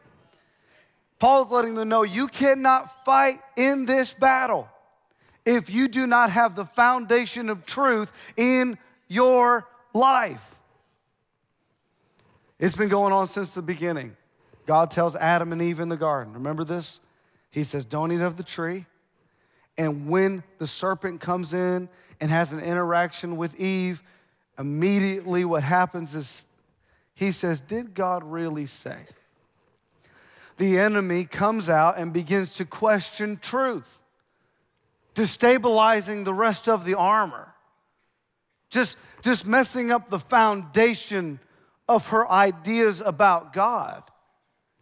Paul's 1.19 1.51
letting 1.51 1.75
them 1.75 1.89
know 1.89 2.03
you 2.03 2.27
cannot 2.27 3.05
fight 3.05 3.39
in 3.55 3.85
this 3.85 4.13
battle 4.13 4.67
if 5.45 5.69
you 5.69 5.87
do 5.87 6.05
not 6.07 6.31
have 6.31 6.55
the 6.55 6.65
foundation 6.65 7.49
of 7.49 7.65
truth 7.65 8.11
in 8.35 8.77
your 9.07 9.67
life. 9.93 10.55
It's 12.59 12.75
been 12.75 12.89
going 12.89 13.13
on 13.13 13.27
since 13.27 13.53
the 13.53 13.61
beginning. 13.61 14.15
God 14.65 14.91
tells 14.91 15.15
Adam 15.15 15.51
and 15.51 15.61
Eve 15.61 15.79
in 15.79 15.89
the 15.89 15.97
garden, 15.97 16.33
remember 16.33 16.63
this? 16.63 16.99
He 17.51 17.63
says, 17.63 17.85
Don't 17.85 18.11
eat 18.11 18.21
of 18.21 18.37
the 18.37 18.43
tree. 18.43 18.85
And 19.77 20.09
when 20.09 20.43
the 20.57 20.67
serpent 20.67 21.21
comes 21.21 21.53
in 21.53 21.89
and 22.19 22.31
has 22.31 22.53
an 22.53 22.59
interaction 22.59 23.37
with 23.37 23.59
Eve, 23.59 24.01
immediately 24.57 25.45
what 25.45 25.63
happens 25.63 26.15
is 26.15 26.45
he 27.13 27.31
says, 27.31 27.61
Did 27.61 27.93
God 27.93 28.23
really 28.23 28.65
say? 28.65 28.97
The 30.57 30.79
enemy 30.79 31.25
comes 31.25 31.69
out 31.69 31.97
and 31.97 32.13
begins 32.13 32.55
to 32.55 32.65
question 32.65 33.37
truth, 33.37 34.01
destabilizing 35.13 36.23
the 36.23 36.33
rest 36.33 36.69
of 36.69 36.85
the 36.85 36.95
armor, 36.95 37.53
just, 38.69 38.97
just 39.21 39.45
messing 39.45 39.91
up 39.91 40.09
the 40.09 40.19
foundation 40.19 41.39
of 41.87 42.09
her 42.09 42.29
ideas 42.29 43.01
about 43.01 43.53
God. 43.53 44.03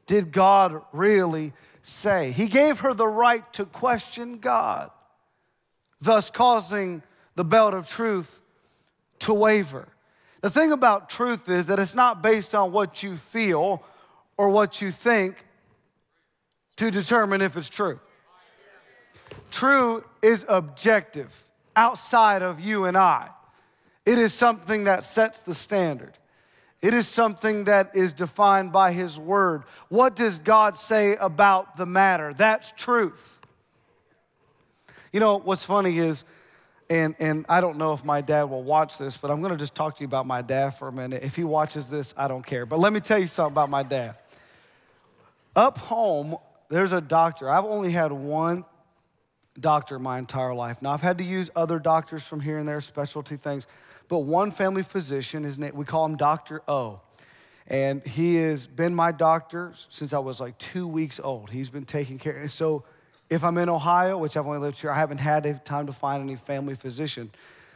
Did 0.05 0.31
God 0.31 0.81
really 0.91 1.53
say? 1.81 2.31
He 2.31 2.47
gave 2.47 2.79
her 2.79 2.93
the 2.93 3.07
right 3.07 3.51
to 3.53 3.65
question 3.65 4.39
God, 4.39 4.91
thus 6.01 6.29
causing 6.29 7.03
the 7.35 7.45
belt 7.45 7.73
of 7.73 7.87
truth 7.87 8.41
to 9.19 9.33
waver. 9.33 9.87
The 10.41 10.49
thing 10.49 10.71
about 10.71 11.09
truth 11.09 11.49
is 11.49 11.67
that 11.67 11.79
it's 11.79 11.95
not 11.95 12.21
based 12.21 12.53
on 12.53 12.71
what 12.71 13.01
you 13.01 13.15
feel 13.15 13.83
or 14.35 14.49
what 14.49 14.81
you 14.81 14.91
think 14.91 15.37
to 16.75 16.91
determine 16.91 17.41
if 17.41 17.55
it's 17.55 17.69
true. 17.69 17.99
True 19.51 20.03
is 20.21 20.45
objective, 20.49 21.31
outside 21.75 22.41
of 22.41 22.59
you 22.59 22.85
and 22.85 22.97
I. 22.97 23.29
It 24.05 24.19
is 24.19 24.33
something 24.33 24.83
that 24.83 25.05
sets 25.05 25.41
the 25.41 25.55
standard. 25.55 26.17
It 26.83 26.93
is 26.93 27.07
something 27.07 27.63
that 27.63 27.95
is 27.95 28.11
defined 28.11 28.73
by 28.73 28.91
His 28.91 29.17
Word. 29.17 29.63
What 29.87 30.17
does 30.17 30.39
God 30.39 30.75
say 30.75 31.15
about 31.15 31.77
the 31.77 31.85
matter? 31.85 32.33
That's 32.33 32.73
truth. 32.73 33.39
You 35.13 35.21
know, 35.21 35.37
what's 35.37 35.63
funny 35.63 35.97
is, 35.97 36.25
and, 36.89 37.15
and 37.19 37.45
I 37.47 37.61
don't 37.61 37.77
know 37.77 37.93
if 37.93 38.03
my 38.03 38.19
dad 38.19 38.43
will 38.43 38.63
watch 38.63 38.97
this, 38.97 39.15
but 39.15 39.31
I'm 39.31 39.41
gonna 39.41 39.55
just 39.55 39.73
talk 39.73 39.95
to 39.95 40.01
you 40.01 40.07
about 40.07 40.27
my 40.27 40.41
dad 40.41 40.71
for 40.71 40.89
a 40.89 40.91
minute. 40.91 41.23
If 41.23 41.37
he 41.37 41.45
watches 41.45 41.87
this, 41.87 42.13
I 42.17 42.27
don't 42.27 42.45
care. 42.45 42.65
But 42.65 42.79
let 42.79 42.91
me 42.91 42.99
tell 42.99 43.17
you 43.17 43.27
something 43.27 43.53
about 43.53 43.69
my 43.69 43.83
dad. 43.83 44.15
Up 45.55 45.77
home, 45.77 46.35
there's 46.67 46.91
a 46.91 46.99
doctor. 46.99 47.49
I've 47.49 47.63
only 47.63 47.93
had 47.93 48.11
one 48.11 48.65
doctor 49.57 49.99
my 49.99 50.19
entire 50.19 50.53
life. 50.53 50.81
Now, 50.81 50.91
I've 50.91 51.01
had 51.01 51.19
to 51.19 51.23
use 51.23 51.49
other 51.55 51.79
doctors 51.79 52.23
from 52.23 52.41
here 52.41 52.57
and 52.57 52.67
there, 52.67 52.81
specialty 52.81 53.37
things. 53.37 53.67
But 54.13 54.25
one 54.25 54.51
family 54.51 54.83
physician, 54.83 55.43
his 55.43 55.57
name, 55.57 55.73
we 55.73 55.85
call 55.85 56.05
him 56.05 56.17
Dr. 56.17 56.61
O. 56.67 57.01
And 57.65 58.05
he 58.05 58.35
has 58.35 58.67
been 58.67 58.93
my 58.93 59.11
doctor 59.11 59.73
since 59.89 60.13
I 60.13 60.19
was 60.19 60.39
like 60.39 60.55
two 60.59 60.87
weeks 60.87 61.19
old. 61.19 61.49
He's 61.49 61.71
been 61.71 61.83
taking 61.83 62.19
care. 62.19 62.37
And 62.37 62.51
so 62.51 62.83
if 63.31 63.43
I'm 63.43 63.57
in 63.57 63.69
Ohio, 63.69 64.19
which 64.19 64.37
I've 64.37 64.45
only 64.45 64.59
lived 64.59 64.77
here, 64.77 64.91
I 64.91 64.97
haven't 64.97 65.17
had 65.17 65.65
time 65.65 65.87
to 65.87 65.91
find 65.91 66.21
any 66.21 66.35
family 66.35 66.75
physician. 66.75 67.31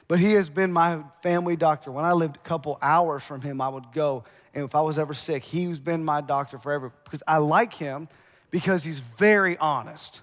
But 0.07 0.19
he 0.19 0.33
has 0.33 0.47
been 0.47 0.71
my 0.71 0.99
family 1.23 1.55
doctor. 1.55 1.91
When 1.91 2.05
I 2.05 2.11
lived 2.11 2.35
a 2.35 2.47
couple 2.47 2.77
hours 2.83 3.23
from 3.23 3.41
him, 3.41 3.59
I 3.59 3.69
would 3.69 3.91
go. 3.91 4.23
And 4.53 4.63
if 4.63 4.75
I 4.75 4.81
was 4.81 4.99
ever 4.99 5.15
sick, 5.15 5.43
he's 5.43 5.79
been 5.79 6.05
my 6.05 6.21
doctor 6.21 6.59
forever 6.59 6.93
because 7.03 7.23
I 7.27 7.37
like 7.37 7.73
him 7.73 8.09
because 8.51 8.83
he's 8.83 8.99
very 8.99 9.57
honest 9.57 10.21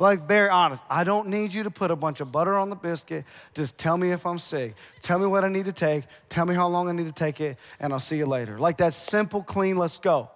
like 0.00 0.26
very 0.26 0.48
honest. 0.48 0.82
I 0.88 1.04
don't 1.04 1.28
need 1.28 1.52
you 1.52 1.62
to 1.62 1.70
put 1.70 1.90
a 1.90 1.96
bunch 1.96 2.20
of 2.20 2.32
butter 2.32 2.56
on 2.56 2.70
the 2.70 2.76
biscuit. 2.76 3.24
Just 3.54 3.78
tell 3.78 3.98
me 3.98 4.10
if 4.10 4.24
I'm 4.24 4.38
sick. 4.38 4.74
Tell 5.02 5.18
me 5.18 5.26
what 5.26 5.44
I 5.44 5.48
need 5.48 5.66
to 5.66 5.72
take. 5.72 6.04
Tell 6.30 6.46
me 6.46 6.54
how 6.54 6.68
long 6.68 6.88
I 6.88 6.92
need 6.92 7.04
to 7.04 7.12
take 7.12 7.40
it, 7.40 7.58
and 7.78 7.92
I'll 7.92 8.00
see 8.00 8.16
you 8.16 8.26
later. 8.26 8.58
Like 8.58 8.78
that 8.78 8.94
simple, 8.94 9.42
clean, 9.42 9.76
let's 9.76 9.98
go. 9.98 10.30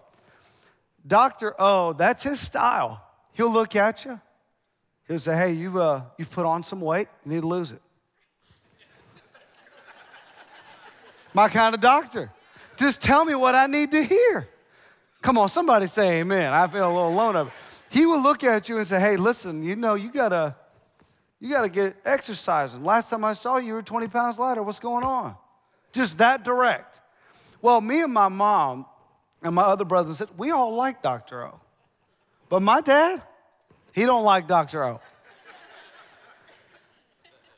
Dr. 1.07 1.55
O, 1.59 1.95
that's 1.95 2.23
his 2.23 2.41
style. 2.41 3.03
He'll 3.33 3.51
look 3.51 3.75
at 3.75 4.05
you. 4.05 4.21
He'll 5.09 5.19
say, 5.19 5.35
hey, 5.35 5.53
you've, 5.53 5.77
uh, 5.77 6.03
you've 6.19 6.31
put 6.31 6.47
on 6.47 6.63
some 6.63 6.81
weight. 6.81 7.09
You 7.25 7.33
need 7.33 7.41
to 7.41 7.47
lose 7.47 7.73
it. 7.73 7.81
My 11.35 11.49
kind 11.49 11.75
of 11.75 11.81
doctor. 11.81 12.31
Just 12.77 13.01
tell 13.01 13.25
me 13.25 13.35
what 13.35 13.55
I 13.55 13.67
need 13.67 13.91
to 13.93 14.05
hear. 14.05 14.49
Come 15.23 15.39
on, 15.39 15.49
somebody 15.49 15.87
say 15.87 16.21
amen. 16.21 16.53
I 16.53 16.67
feel 16.67 16.87
a 16.87 16.93
little 16.93 17.09
alone 17.09 17.37
of 17.37 17.47
it. 17.47 17.53
He 17.95 18.07
will 18.07 18.21
look 18.21 18.43
at 18.43 18.69
you 18.69 18.79
and 18.79 18.85
say, 18.85 18.99
hey, 18.99 19.15
listen, 19.15 19.63
you 19.63 19.77
know, 19.77 19.95
you 19.95 20.11
gotta, 20.11 20.57
you 21.39 21.49
gotta 21.49 21.69
get 21.69 21.95
exercising. 22.05 22.83
Last 22.83 23.09
time 23.09 23.25
I 23.25 23.35
saw 23.35 23.59
you, 23.59 23.69
you 23.69 23.75
were 23.75 23.83
20 23.83 24.09
pounds 24.09 24.37
lighter. 24.37 24.65
What's 24.65 24.81
going 24.81 25.05
on? 25.05 25.37
Just 25.93 26.19
that 26.19 26.43
direct. 26.43 27.01
Well, 27.63 27.81
me 27.81 28.03
and 28.03 28.13
my 28.13 28.27
mom 28.27 28.87
and 29.45 29.55
my 29.55 29.63
other 29.63 29.85
brothers 29.85 30.19
said, 30.19 30.27
we 30.37 30.51
all 30.51 30.75
like 30.75 31.03
Dr. 31.03 31.45
O. 31.45 31.61
But 32.49 32.63
my 32.63 32.81
dad, 32.81 33.23
he 33.93 34.03
don't 34.07 34.25
like 34.25 34.49
Dr. 34.49 34.83
O. 34.83 35.01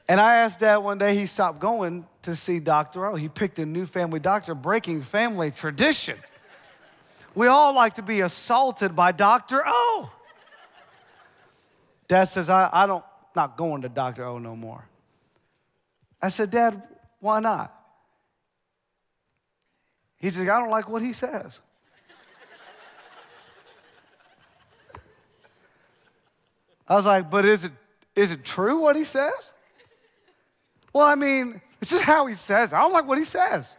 And 0.07 0.20
I 0.20 0.37
asked 0.37 0.61
dad 0.61 0.77
one 0.77 0.99
day, 0.99 1.14
he 1.14 1.25
stopped 1.25 1.61
going 1.61 2.07
to 2.22 2.37
see 2.37 2.61
Dr. 2.61 3.07
O. 3.07 3.14
He 3.14 3.31
picked 3.31 3.59
a 3.59 3.64
new 3.64 3.87
family 3.87 4.20
doctor, 4.20 4.55
breaking 4.55 5.01
family 5.01 5.51
tradition. 5.51 6.18
We 7.35 7.46
all 7.46 7.72
like 7.72 7.94
to 7.94 8.03
be 8.03 8.20
assaulted 8.20 8.94
by 8.94 9.12
Dr. 9.12 9.62
O. 9.64 10.11
Dad 12.09 12.25
says, 12.25 12.49
I, 12.51 12.69
I 12.73 12.87
don't, 12.87 13.05
not 13.35 13.57
going 13.57 13.83
to 13.83 13.88
Dr. 13.88 14.25
O 14.25 14.38
no 14.38 14.57
more. 14.57 14.85
I 16.23 16.29
said, 16.29 16.51
Dad, 16.51 16.83
why 17.21 17.40
not? 17.40 17.73
He 20.19 20.31
said, 20.31 20.49
I 20.49 20.59
don't 20.59 20.71
like 20.71 20.88
what 20.88 21.03
he 21.03 21.12
says. 21.12 21.61
I 26.88 26.95
was 26.95 27.05
like, 27.05 27.31
but 27.31 27.45
is 27.45 27.64
it, 27.64 27.73
is 28.14 28.31
it 28.31 28.45
true 28.45 28.79
what 28.81 28.95
he 28.97 29.05
says? 29.05 29.55
Well, 30.92 31.05
I 31.05 31.16
mean, 31.16 31.61
it's 31.81 31.90
just 31.90 32.05
how 32.05 32.27
he 32.27 32.35
says. 32.35 32.73
I 32.73 32.81
don't 32.81 32.92
like 32.92 33.07
what 33.07 33.19
he 33.19 33.25
says. 33.25 33.77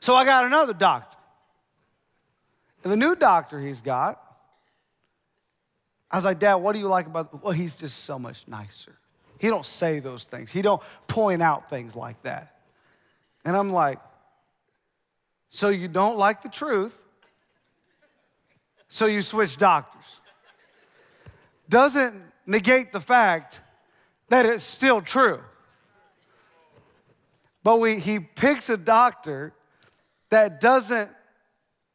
So 0.00 0.14
I 0.14 0.24
got 0.24 0.44
another 0.44 0.72
doctor. 0.72 1.16
And 2.82 2.92
the 2.92 2.96
new 2.96 3.14
doctor 3.14 3.60
he's 3.60 3.80
got 3.80 4.25
I 6.16 6.18
was 6.18 6.24
like, 6.24 6.38
Dad, 6.38 6.54
what 6.54 6.72
do 6.72 6.78
you 6.78 6.88
like 6.88 7.06
about? 7.06 7.44
Well, 7.44 7.52
he's 7.52 7.76
just 7.76 8.04
so 8.04 8.18
much 8.18 8.48
nicer. 8.48 8.96
He 9.38 9.48
don't 9.48 9.66
say 9.66 9.98
those 9.98 10.24
things. 10.24 10.50
He 10.50 10.62
don't 10.62 10.80
point 11.08 11.42
out 11.42 11.68
things 11.68 11.94
like 11.94 12.22
that. 12.22 12.56
And 13.44 13.54
I'm 13.54 13.68
like, 13.68 13.98
so 15.50 15.68
you 15.68 15.88
don't 15.88 16.16
like 16.16 16.40
the 16.40 16.48
truth, 16.48 16.98
so 18.88 19.04
you 19.04 19.20
switch 19.20 19.58
doctors. 19.58 20.20
Doesn't 21.68 22.24
negate 22.46 22.92
the 22.92 23.00
fact 23.00 23.60
that 24.30 24.46
it's 24.46 24.64
still 24.64 25.02
true. 25.02 25.40
But 27.62 27.78
we, 27.78 27.98
he 27.98 28.20
picks 28.20 28.70
a 28.70 28.78
doctor 28.78 29.52
that 30.30 30.62
doesn't 30.62 31.10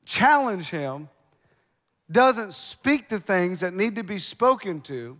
challenge 0.05 0.69
him 0.69 1.09
doesn't 2.11 2.53
speak 2.53 3.09
to 3.09 3.19
things 3.19 3.59
that 3.61 3.73
need 3.73 3.95
to 3.95 4.03
be 4.03 4.17
spoken 4.17 4.81
to. 4.81 5.17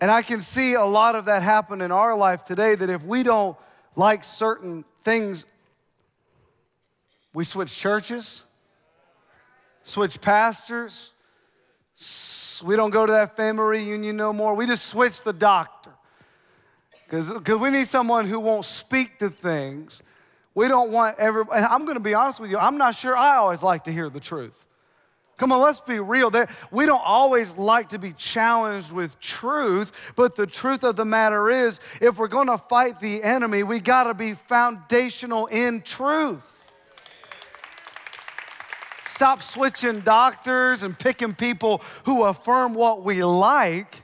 And 0.00 0.10
I 0.10 0.22
can 0.22 0.40
see 0.40 0.74
a 0.74 0.84
lot 0.84 1.14
of 1.14 1.26
that 1.26 1.42
happen 1.42 1.80
in 1.80 1.90
our 1.92 2.16
life 2.16 2.44
today 2.44 2.74
that 2.74 2.90
if 2.90 3.02
we 3.02 3.22
don't 3.22 3.56
like 3.96 4.24
certain 4.24 4.84
things, 5.02 5.44
we 7.32 7.44
switch 7.44 7.76
churches, 7.76 8.42
switch 9.82 10.20
pastors, 10.20 11.12
we 12.64 12.76
don't 12.76 12.90
go 12.90 13.06
to 13.06 13.12
that 13.12 13.36
family 13.36 13.78
reunion 13.78 14.16
no 14.16 14.32
more. 14.32 14.54
We 14.54 14.66
just 14.66 14.86
switch 14.86 15.22
the 15.22 15.32
doctor. 15.32 15.90
Because 17.08 17.60
we 17.60 17.70
need 17.70 17.88
someone 17.88 18.26
who 18.26 18.40
won't 18.40 18.64
speak 18.64 19.18
to 19.18 19.30
things 19.30 20.02
we 20.54 20.68
don't 20.68 20.90
want 20.90 21.18
everybody, 21.18 21.58
and 21.58 21.66
I'm 21.66 21.84
to 21.96 22.00
be 22.00 22.14
honest 22.14 22.40
with 22.40 22.50
you, 22.50 22.58
I'm 22.58 22.78
not 22.78 22.94
sure 22.94 23.16
I 23.16 23.36
always 23.36 23.62
like 23.62 23.84
to 23.84 23.92
hear 23.92 24.08
the 24.08 24.20
truth. 24.20 24.66
Come 25.36 25.50
on, 25.50 25.60
let's 25.60 25.80
be 25.80 25.98
real. 25.98 26.30
We 26.70 26.86
don't 26.86 27.02
always 27.04 27.56
like 27.56 27.88
to 27.88 27.98
be 27.98 28.12
challenged 28.12 28.92
with 28.92 29.18
truth, 29.18 29.90
but 30.14 30.36
the 30.36 30.46
truth 30.46 30.84
of 30.84 30.94
the 30.94 31.04
matter 31.04 31.50
is, 31.50 31.80
if 32.00 32.18
we're 32.18 32.28
to 32.46 32.56
fight 32.56 33.00
the 33.00 33.20
enemy, 33.20 33.64
we 33.64 33.80
got 33.80 34.04
to 34.04 34.14
be 34.14 34.34
foundational 34.34 35.46
in 35.46 35.82
truth. 35.82 36.50
Stop 39.06 39.42
switching 39.42 40.02
doctors 40.02 40.84
and 40.84 40.96
picking 40.96 41.34
people 41.34 41.82
who 42.04 42.22
affirm 42.22 42.74
what 42.74 43.02
we 43.02 43.24
like 43.24 44.03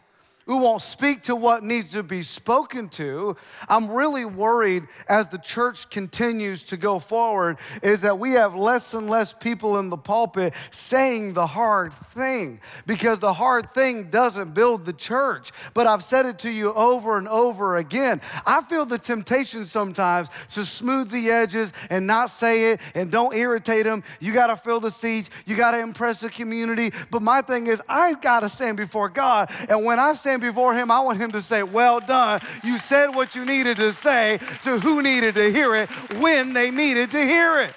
we 0.50 0.56
won't 0.56 0.82
speak 0.82 1.22
to 1.22 1.36
what 1.36 1.62
needs 1.62 1.92
to 1.92 2.02
be 2.02 2.22
spoken 2.22 2.88
to. 2.88 3.36
I'm 3.68 3.88
really 3.88 4.24
worried 4.24 4.88
as 5.08 5.28
the 5.28 5.38
church 5.38 5.88
continues 5.90 6.64
to 6.64 6.76
go 6.76 6.98
forward 6.98 7.58
is 7.84 8.00
that 8.00 8.18
we 8.18 8.32
have 8.32 8.56
less 8.56 8.92
and 8.92 9.08
less 9.08 9.32
people 9.32 9.78
in 9.78 9.90
the 9.90 9.96
pulpit 9.96 10.52
saying 10.72 11.34
the 11.34 11.46
hard 11.46 11.92
thing 11.92 12.58
because 12.84 13.20
the 13.20 13.32
hard 13.32 13.70
thing 13.70 14.10
doesn't 14.10 14.52
build 14.52 14.84
the 14.84 14.92
church. 14.92 15.52
But 15.72 15.86
I've 15.86 16.02
said 16.02 16.26
it 16.26 16.40
to 16.40 16.50
you 16.50 16.72
over 16.72 17.16
and 17.16 17.28
over 17.28 17.76
again. 17.76 18.20
I 18.44 18.60
feel 18.62 18.84
the 18.84 18.98
temptation 18.98 19.64
sometimes 19.64 20.30
to 20.54 20.64
smooth 20.64 21.12
the 21.12 21.30
edges 21.30 21.72
and 21.90 22.08
not 22.08 22.28
say 22.28 22.72
it 22.72 22.80
and 22.96 23.08
don't 23.08 23.36
irritate 23.36 23.84
them. 23.84 24.02
You 24.18 24.32
got 24.32 24.48
to 24.48 24.56
fill 24.56 24.80
the 24.80 24.90
seats, 24.90 25.30
you 25.46 25.54
got 25.56 25.70
to 25.72 25.78
impress 25.78 26.22
the 26.22 26.28
community. 26.28 26.92
But 27.12 27.22
my 27.22 27.40
thing 27.40 27.68
is, 27.68 27.80
I've 27.88 28.20
got 28.20 28.40
to 28.40 28.48
stand 28.48 28.78
before 28.78 29.08
God. 29.08 29.52
And 29.68 29.84
when 29.84 30.00
I 30.00 30.14
before 30.40 30.74
Him, 30.74 30.90
I 30.90 31.00
want 31.00 31.18
Him 31.18 31.32
to 31.32 31.42
say, 31.42 31.62
Well 31.62 32.00
done. 32.00 32.40
You 32.64 32.78
said 32.78 33.14
what 33.14 33.34
you 33.34 33.44
needed 33.44 33.76
to 33.78 33.92
say 33.92 34.38
to 34.62 34.78
who 34.78 35.02
needed 35.02 35.34
to 35.36 35.52
hear 35.52 35.74
it 35.76 35.90
when 36.18 36.52
they 36.52 36.70
needed 36.70 37.10
to 37.12 37.22
hear 37.22 37.60
it. 37.60 37.74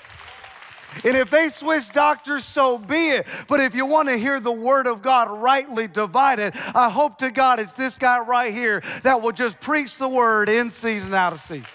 And 1.03 1.17
if 1.17 1.29
they 1.29 1.49
switch 1.49 1.89
doctors, 1.91 2.45
so 2.45 2.77
be 2.77 3.09
it. 3.09 3.27
But 3.47 3.59
if 3.59 3.75
you 3.75 3.85
want 3.85 4.09
to 4.09 4.17
hear 4.17 4.39
the 4.39 4.51
word 4.51 4.87
of 4.87 5.01
God 5.01 5.29
rightly 5.41 5.87
divided, 5.87 6.53
I 6.75 6.89
hope 6.89 7.17
to 7.19 7.31
God 7.31 7.59
it's 7.59 7.73
this 7.73 7.97
guy 7.97 8.19
right 8.19 8.53
here 8.53 8.83
that 9.01 9.21
will 9.21 9.31
just 9.31 9.59
preach 9.59 9.97
the 9.97 10.07
word 10.07 10.49
in 10.49 10.69
season, 10.69 11.13
out 11.13 11.33
of 11.33 11.39
season. 11.39 11.65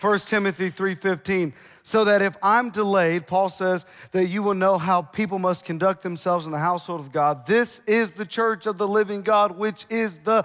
1 0.00 0.18
Timothy 0.28 0.70
3:15 0.70 1.52
so 1.86 2.02
that 2.02 2.20
if 2.20 2.36
I'm 2.42 2.70
delayed, 2.70 3.28
Paul 3.28 3.48
says 3.48 3.86
that 4.10 4.26
you 4.26 4.42
will 4.42 4.54
know 4.54 4.76
how 4.76 5.02
people 5.02 5.38
must 5.38 5.64
conduct 5.64 6.02
themselves 6.02 6.44
in 6.44 6.50
the 6.50 6.58
household 6.58 6.98
of 6.98 7.12
God. 7.12 7.46
This 7.46 7.80
is 7.86 8.10
the 8.10 8.26
church 8.26 8.66
of 8.66 8.76
the 8.76 8.88
living 8.88 9.22
God, 9.22 9.56
which 9.56 9.86
is 9.88 10.18
the 10.18 10.44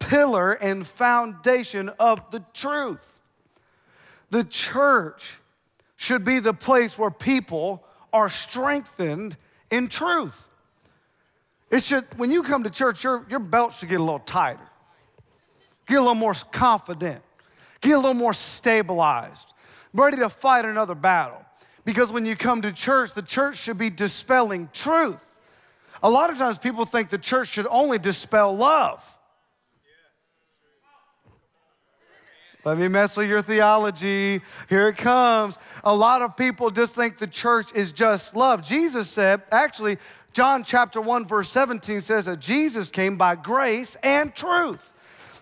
pillar 0.00 0.54
and 0.54 0.84
foundation 0.84 1.90
of 2.00 2.28
the 2.32 2.42
truth. 2.54 3.06
The 4.30 4.42
church 4.42 5.38
should 5.94 6.24
be 6.24 6.40
the 6.40 6.54
place 6.54 6.98
where 6.98 7.12
people 7.12 7.84
are 8.12 8.28
strengthened 8.28 9.36
in 9.70 9.86
truth. 9.86 10.48
It 11.70 11.84
should, 11.84 12.04
when 12.18 12.32
you 12.32 12.42
come 12.42 12.64
to 12.64 12.70
church, 12.70 13.04
your, 13.04 13.24
your 13.30 13.38
belt 13.38 13.74
should 13.74 13.90
get 13.90 14.00
a 14.00 14.02
little 14.02 14.18
tighter, 14.18 14.58
get 15.86 15.98
a 15.98 16.00
little 16.00 16.16
more 16.16 16.34
confident, 16.50 17.22
get 17.80 17.92
a 17.92 17.96
little 17.96 18.14
more 18.14 18.34
stabilized 18.34 19.54
ready 19.92 20.18
to 20.18 20.28
fight 20.28 20.64
another 20.64 20.94
battle. 20.94 21.44
Because 21.84 22.12
when 22.12 22.26
you 22.26 22.36
come 22.36 22.62
to 22.62 22.72
church, 22.72 23.14
the 23.14 23.22
church 23.22 23.58
should 23.58 23.78
be 23.78 23.90
dispelling 23.90 24.68
truth. 24.72 25.24
A 26.02 26.10
lot 26.10 26.30
of 26.30 26.38
times 26.38 26.58
people 26.58 26.84
think 26.84 27.10
the 27.10 27.18
church 27.18 27.48
should 27.48 27.66
only 27.68 27.98
dispel 27.98 28.56
love. 28.56 29.04
Let 32.64 32.76
me 32.76 32.88
mess 32.88 33.16
with 33.16 33.28
your 33.28 33.40
theology. 33.40 34.42
Here 34.68 34.88
it 34.88 34.98
comes. 34.98 35.58
A 35.82 35.94
lot 35.94 36.20
of 36.20 36.36
people 36.36 36.70
just 36.70 36.94
think 36.94 37.16
the 37.16 37.26
church 37.26 37.72
is 37.74 37.90
just 37.90 38.36
love. 38.36 38.62
Jesus 38.62 39.08
said, 39.08 39.42
actually, 39.50 39.96
John 40.34 40.62
chapter 40.62 41.00
1, 41.00 41.26
verse 41.26 41.48
17 41.48 42.02
says 42.02 42.26
that 42.26 42.38
Jesus 42.38 42.90
came 42.90 43.16
by 43.16 43.34
grace 43.34 43.96
and 44.02 44.34
truth. 44.34 44.92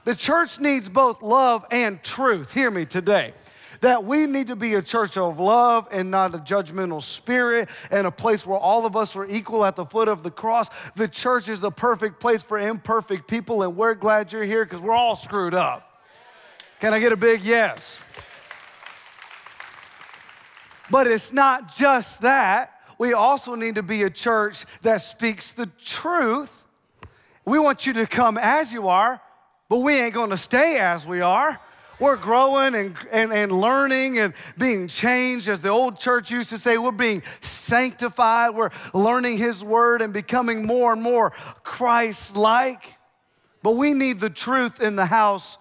The 0.05 0.15
church 0.15 0.61
needs 0.61 0.89
both 0.89 1.21
love 1.21 1.67
and 1.73 2.03
truth. 2.05 2.55
Hear 2.55 2.71
me 2.71 2.87
today 2.87 3.35
that 3.81 4.05
we 4.05 4.27
need 4.27 4.49
to 4.49 4.57
be 4.57 4.75
a 4.75 4.83
church 4.83 5.17
of 5.17 5.39
love 5.39 5.89
and 5.91 6.11
not 6.11 6.35
a 6.35 6.39
judgmental 6.39 7.03
spirit 7.03 7.69
and 7.91 8.07
a 8.07 8.11
place 8.11 8.47
where 8.47 8.59
all 8.59 8.87
of 8.87 8.97
us 8.97 9.15
are 9.17 9.27
equal 9.27 9.65
at 9.65 9.77
the 9.77 9.85
foot 9.85 10.09
of 10.09 10.23
the 10.23 10.31
cross. 10.31 10.69
The 10.97 11.09
church 11.09 11.49
is 11.49 11.61
the 11.61 11.71
perfect 11.71 12.21
place 12.21 12.43
for 12.43 12.59
imperfect 12.59 13.29
people, 13.29 13.63
and 13.63 13.77
we're 13.77 13.95
glad 13.95 14.33
you're 14.33 14.45
here 14.45 14.65
because 14.65 14.81
we're 14.81 14.93
all 14.93 15.17
screwed 15.17 15.55
up. 15.55 16.03
Can 16.81 16.95
I 16.95 17.01
get 17.01 17.13
a 17.13 17.17
big 17.17 17.43
yes? 17.43 18.03
But 20.91 21.07
it's 21.07 21.33
not 21.33 21.75
just 21.75 22.23
that. 22.23 22.75
We 22.99 23.13
also 23.13 23.55
need 23.55 23.77
to 23.77 23.83
be 23.83 24.03
a 24.03 24.11
church 24.11 24.65
that 24.83 25.03
speaks 25.03 25.53
the 25.53 25.67
truth. 25.85 26.65
We 27.45 27.59
want 27.59 27.87
you 27.87 27.93
to 27.95 28.07
come 28.07 28.37
as 28.37 28.73
you 28.73 28.89
are, 28.89 29.21
but 29.69 29.79
we 29.79 29.99
ain't 30.01 30.15
gonna 30.15 30.37
stay 30.37 30.79
as 30.79 31.07
we 31.07 31.21
are. 31.21 31.61
We're 32.01 32.17
growing 32.17 32.75
and, 32.75 32.97
and, 33.11 33.33
and 33.33 33.53
learning 33.53 34.19
and 34.19 34.35
being 34.57 34.89
changed. 34.89 35.49
As 35.49 35.63
the 35.63 35.69
old 35.69 35.99
church 35.99 36.31
used 36.31 36.51
to 36.51 36.59
say, 36.59 36.79
we're 36.79 36.93
being 36.93 37.23
sanctified. 37.41 38.55
We're 38.55 38.71
learning 38.95 39.39
His 39.39 39.65
word 39.65 40.03
and 40.03 40.13
becoming 40.13 40.67
more 40.67 40.93
and 40.93 41.03
more 41.03 41.31
Christ 41.63 42.37
like. 42.37 42.95
But 43.63 43.73
we 43.73 43.95
need 43.95 44.21
the 44.21 44.31
truth 44.31 44.81
in 44.81 44.97
the 44.97 45.07
house 45.07 45.59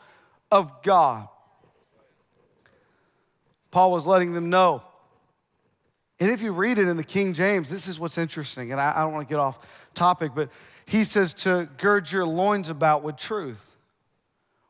of 0.51 0.83
God. 0.83 1.27
Paul 3.71 3.91
was 3.91 4.07
letting 4.07 4.33
them 4.33 4.49
know. 4.49 4.83
And 6.19 6.31
if 6.31 6.41
you 6.41 6.51
read 6.51 6.79
it 6.79 6.87
in 6.87 6.97
the 6.97 7.03
King 7.03 7.33
James, 7.33 7.69
this 7.69 7.87
is 7.87 7.99
what's 7.99 8.17
interesting. 8.17 8.71
And 8.71 8.81
I, 8.81 8.93
I 8.95 8.99
don't 9.01 9.13
want 9.13 9.27
to 9.27 9.31
get 9.31 9.39
off 9.39 9.59
topic, 9.93 10.31
but 10.33 10.49
he 10.85 11.03
says 11.03 11.33
to 11.33 11.67
gird 11.77 12.11
your 12.11 12.25
loins 12.25 12.69
about 12.69 13.03
with 13.03 13.17
truth. 13.17 13.66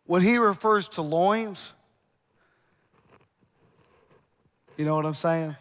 When 0.08 0.22
he 0.22 0.38
refers 0.38 0.88
to 0.90 1.02
loins, 1.02 1.74
you 4.78 4.86
know 4.86 4.96
what 4.96 5.06
I'm 5.06 5.14
saying? 5.14 5.56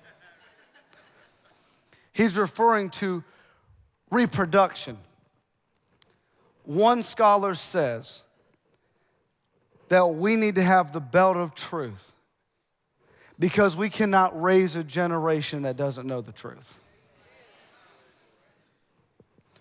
He's 2.13 2.37
referring 2.37 2.91
to 2.91 3.25
reproduction. 4.11 4.97
One 6.65 7.03
scholar 7.03 7.55
says 7.55 8.23
that 9.89 10.07
we 10.07 10.37
need 10.37 10.55
to 10.55 10.63
have 10.63 10.93
the 10.93 11.01
belt 11.01 11.37
of 11.37 11.55
truth 11.55 12.13
because 13.39 13.77
we 13.77 13.91
cannot 13.91 14.41
raise 14.41 14.77
a 14.77 14.85
generation 14.85 15.63
that 15.63 15.77
doesn't 15.77 16.07
know 16.07 16.21
the 16.21 16.33
truth. 16.33 16.79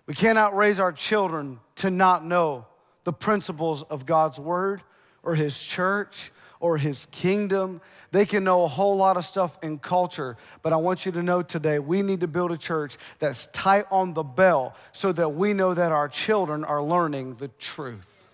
We 0.05 0.13
cannot 0.13 0.55
raise 0.55 0.79
our 0.79 0.91
children 0.91 1.59
to 1.77 1.89
not 1.89 2.23
know 2.23 2.67
the 3.05 3.13
principles 3.13 3.83
of 3.83 4.05
God's 4.05 4.37
word 4.37 4.83
or 5.23 5.35
his 5.35 5.63
church 5.63 6.31
or 6.59 6.77
his 6.77 7.05
kingdom. 7.11 7.79
They 8.11 8.25
can 8.25 8.43
know 8.43 8.63
a 8.63 8.67
whole 8.67 8.97
lot 8.97 9.15
of 9.15 9.23
stuff 9.23 9.57
in 9.63 9.79
culture, 9.79 10.35
but 10.61 10.73
I 10.73 10.77
want 10.77 11.05
you 11.05 11.11
to 11.13 11.23
know 11.23 11.41
today 11.41 11.79
we 11.79 12.01
need 12.01 12.19
to 12.21 12.27
build 12.27 12.51
a 12.51 12.57
church 12.57 12.97
that's 13.19 13.45
tight 13.47 13.85
on 13.91 14.13
the 14.13 14.23
bell 14.23 14.75
so 14.91 15.11
that 15.13 15.29
we 15.29 15.53
know 15.53 15.73
that 15.73 15.91
our 15.91 16.09
children 16.09 16.65
are 16.65 16.83
learning 16.83 17.35
the 17.35 17.47
truth. 17.47 18.27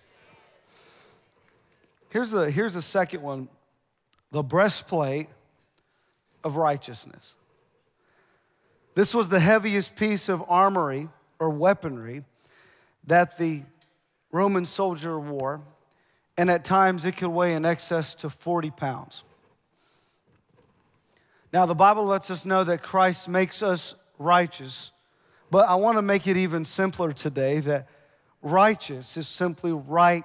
Here's 2.10 2.30
the, 2.30 2.50
here's 2.50 2.74
the 2.74 2.82
second 2.82 3.22
one 3.22 3.48
the 4.32 4.42
breastplate 4.42 5.28
of 6.42 6.56
righteousness. 6.56 7.34
This 8.94 9.14
was 9.14 9.28
the 9.28 9.40
heaviest 9.40 9.96
piece 9.96 10.30
of 10.30 10.42
armory 10.48 11.08
or 11.38 11.50
weaponry 11.50 12.24
that 13.04 13.36
the 13.36 13.62
Roman 14.32 14.64
soldier 14.66 15.20
wore, 15.20 15.60
and 16.36 16.50
at 16.50 16.64
times 16.64 17.04
it 17.04 17.16
could 17.16 17.28
weigh 17.28 17.54
in 17.54 17.64
excess 17.64 18.14
to 18.14 18.30
40 18.30 18.70
pounds. 18.70 19.22
Now, 21.52 21.66
the 21.66 21.74
Bible 21.74 22.06
lets 22.06 22.30
us 22.30 22.46
know 22.46 22.64
that 22.64 22.82
Christ 22.82 23.28
makes 23.28 23.62
us 23.62 23.94
righteous, 24.18 24.90
but 25.50 25.68
I 25.68 25.74
want 25.74 25.98
to 25.98 26.02
make 26.02 26.26
it 26.26 26.38
even 26.38 26.64
simpler 26.64 27.12
today 27.12 27.60
that 27.60 27.88
righteous 28.40 29.18
is 29.18 29.28
simply 29.28 29.70
right 29.70 30.24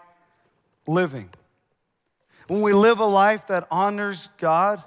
living. 0.88 1.30
When 2.48 2.62
we 2.62 2.72
live 2.72 3.00
a 3.00 3.06
life 3.06 3.48
that 3.48 3.68
honors 3.70 4.30
God, 4.38 4.82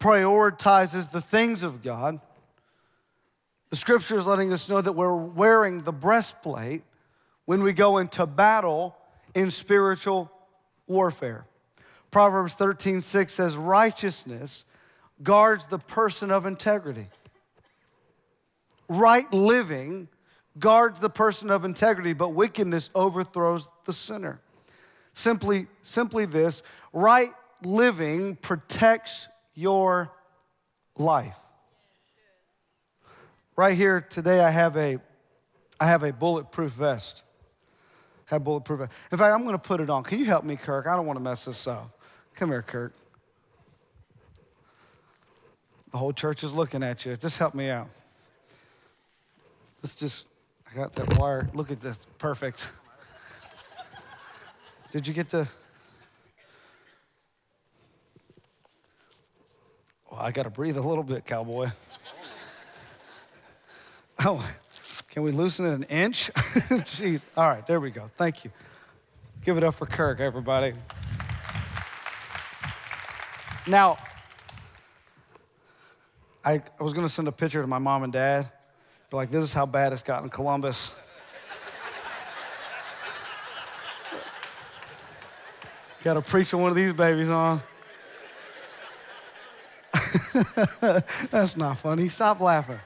prioritizes 0.00 1.12
the 1.12 1.20
things 1.20 1.62
of 1.62 1.80
God, 1.80 2.20
the 3.70 3.76
scripture 3.76 4.16
is 4.16 4.26
letting 4.26 4.52
us 4.52 4.68
know 4.68 4.80
that 4.80 4.92
we're 4.92 5.14
wearing 5.14 5.82
the 5.82 5.92
breastplate 5.92 6.82
when 7.46 7.62
we 7.62 7.72
go 7.72 7.98
into 7.98 8.26
battle 8.26 8.94
in 9.34 9.50
spiritual 9.50 10.30
warfare. 10.86 11.46
Proverbs 12.10 12.54
13, 12.54 13.00
6 13.00 13.32
says, 13.32 13.56
Righteousness 13.56 14.64
guards 15.22 15.66
the 15.66 15.78
person 15.78 16.30
of 16.30 16.44
integrity. 16.44 17.08
Right 18.88 19.32
living 19.32 20.08
guards 20.58 21.00
the 21.00 21.10
person 21.10 21.50
of 21.50 21.64
integrity, 21.64 22.12
but 22.12 22.30
wickedness 22.30 22.90
overthrows 22.94 23.68
the 23.84 23.92
sinner. 23.92 24.40
Simply, 25.14 25.66
simply 25.82 26.26
this 26.26 26.62
right 26.92 27.32
living 27.62 28.36
protects 28.36 29.28
your 29.54 30.12
life. 30.96 31.36
Right 33.56 33.76
here 33.76 34.00
today, 34.00 34.40
I 34.40 34.50
have 34.50 34.76
a, 34.76 34.98
I 35.80 35.86
have 35.86 36.02
a 36.02 36.12
bulletproof 36.12 36.72
vest 36.72 37.22
have 38.26 38.44
bulletproof. 38.44 38.80
In 38.80 39.18
fact, 39.18 39.34
I'm 39.34 39.42
going 39.42 39.54
to 39.54 39.58
put 39.58 39.80
it 39.80 39.88
on. 39.88 40.02
Can 40.02 40.18
you 40.18 40.24
help 40.26 40.44
me, 40.44 40.56
Kirk? 40.56 40.86
I 40.86 40.96
don't 40.96 41.06
want 41.06 41.16
to 41.16 41.22
mess 41.22 41.46
this 41.46 41.66
up. 41.66 41.90
Come 42.34 42.50
here, 42.50 42.62
Kirk. 42.62 42.92
The 45.92 45.98
whole 45.98 46.12
church 46.12 46.44
is 46.44 46.52
looking 46.52 46.82
at 46.82 47.06
you. 47.06 47.16
Just 47.16 47.38
help 47.38 47.54
me 47.54 47.70
out. 47.70 47.88
Let's 49.82 49.94
just, 49.94 50.26
I 50.70 50.76
got 50.76 50.92
that 50.94 51.18
wire. 51.18 51.48
Look 51.54 51.70
at 51.70 51.80
this. 51.80 51.98
Perfect. 52.18 52.70
Did 54.90 55.06
you 55.06 55.14
get 55.14 55.28
to? 55.30 55.48
Well, 60.10 60.20
I 60.20 60.32
got 60.32 60.42
to 60.42 60.50
breathe 60.50 60.76
a 60.76 60.82
little 60.82 61.04
bit, 61.04 61.24
cowboy. 61.24 61.70
Oh, 64.24 64.42
can 65.16 65.22
we 65.22 65.32
loosen 65.32 65.64
it 65.64 65.72
an 65.72 65.84
inch? 65.84 66.30
Jeez. 66.34 67.24
All 67.38 67.48
right, 67.48 67.66
there 67.66 67.80
we 67.80 67.90
go. 67.90 68.10
Thank 68.18 68.44
you. 68.44 68.50
Give 69.46 69.56
it 69.56 69.62
up 69.62 69.74
for 69.74 69.86
Kirk, 69.86 70.20
everybody. 70.20 70.74
Now, 73.66 73.96
I, 76.44 76.60
I 76.78 76.82
was 76.82 76.92
going 76.92 77.06
to 77.06 77.12
send 77.12 77.28
a 77.28 77.32
picture 77.32 77.62
to 77.62 77.66
my 77.66 77.78
mom 77.78 78.02
and 78.02 78.12
dad. 78.12 78.50
Be 79.10 79.16
like, 79.16 79.30
this 79.30 79.42
is 79.42 79.54
how 79.54 79.64
bad 79.64 79.94
it's 79.94 80.02
gotten 80.02 80.24
in 80.24 80.30
Columbus. 80.30 80.90
Got 86.04 86.12
to 86.12 86.20
preach 86.20 86.52
on 86.52 86.60
one 86.60 86.68
of 86.68 86.76
these 86.76 86.92
babies 86.92 87.30
on. 87.30 87.62
That's 91.30 91.56
not 91.56 91.78
funny. 91.78 92.10
Stop 92.10 92.42
laughing. 92.42 92.80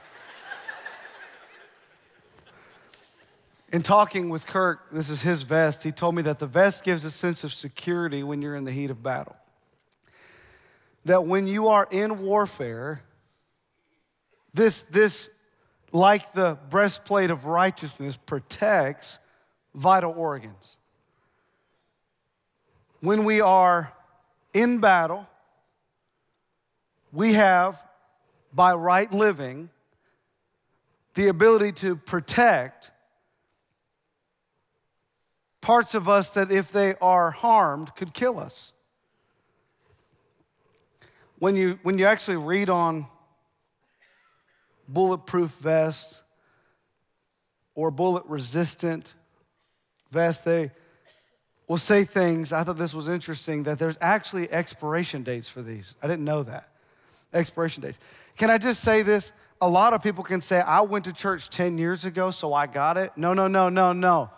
In 3.71 3.81
talking 3.81 4.29
with 4.29 4.45
Kirk, 4.45 4.91
this 4.91 5.09
is 5.09 5.21
his 5.21 5.43
vest, 5.43 5.83
he 5.83 5.93
told 5.93 6.13
me 6.15 6.21
that 6.23 6.39
the 6.39 6.47
vest 6.47 6.83
gives 6.83 7.05
a 7.05 7.11
sense 7.11 7.45
of 7.45 7.53
security 7.53 8.21
when 8.21 8.41
you're 8.41 8.55
in 8.55 8.65
the 8.65 8.71
heat 8.71 8.91
of 8.91 9.01
battle. 9.01 9.35
That 11.05 11.25
when 11.25 11.47
you 11.47 11.69
are 11.69 11.87
in 11.89 12.21
warfare, 12.21 13.01
this, 14.53 14.83
this 14.83 15.29
like 15.93 16.33
the 16.33 16.57
breastplate 16.69 17.31
of 17.31 17.45
righteousness, 17.45 18.17
protects 18.17 19.19
vital 19.73 20.13
organs. 20.17 20.75
When 22.99 23.23
we 23.23 23.39
are 23.39 23.93
in 24.53 24.79
battle, 24.79 25.27
we 27.13 27.33
have, 27.33 27.81
by 28.53 28.73
right 28.73 29.11
living, 29.11 29.69
the 31.13 31.29
ability 31.29 31.71
to 31.73 31.95
protect 31.95 32.91
parts 35.61 35.93
of 35.95 36.09
us 36.09 36.31
that, 36.31 36.51
if 36.51 36.71
they 36.71 36.95
are 37.01 37.31
harmed, 37.31 37.95
could 37.95 38.13
kill 38.13 38.39
us. 38.39 38.73
When 41.37 41.55
you, 41.55 41.79
when 41.83 41.97
you 41.97 42.05
actually 42.05 42.37
read 42.37 42.69
on 42.69 43.07
bulletproof 44.87 45.51
vest 45.51 46.23
or 47.73 47.89
bullet 47.89 48.25
resistant 48.25 49.13
vest, 50.11 50.43
they 50.45 50.71
will 51.67 51.77
say 51.77 52.03
things. 52.03 52.51
I 52.51 52.63
thought 52.63 52.77
this 52.77 52.93
was 52.93 53.07
interesting 53.07 53.63
that 53.63 53.79
there's 53.79 53.97
actually 54.01 54.51
expiration 54.51 55.23
dates 55.23 55.47
for 55.47 55.61
these. 55.61 55.95
I 56.03 56.07
didn't 56.07 56.25
know 56.25 56.43
that. 56.43 56.69
Expiration 57.33 57.81
dates. 57.81 57.99
Can 58.37 58.49
I 58.49 58.57
just 58.57 58.81
say 58.81 59.03
this? 59.03 59.31
A 59.61 59.69
lot 59.69 59.93
of 59.93 60.03
people 60.03 60.23
can 60.23 60.41
say, 60.41 60.59
I 60.59 60.81
went 60.81 61.05
to 61.05 61.13
church 61.13 61.49
10 61.49 61.77
years 61.77 62.03
ago, 62.03 62.31
so 62.31 62.53
I 62.53 62.67
got 62.67 62.97
it. 62.97 63.11
No, 63.15 63.33
no, 63.33 63.47
no, 63.47 63.69
no, 63.69 63.93
no. 63.93 64.29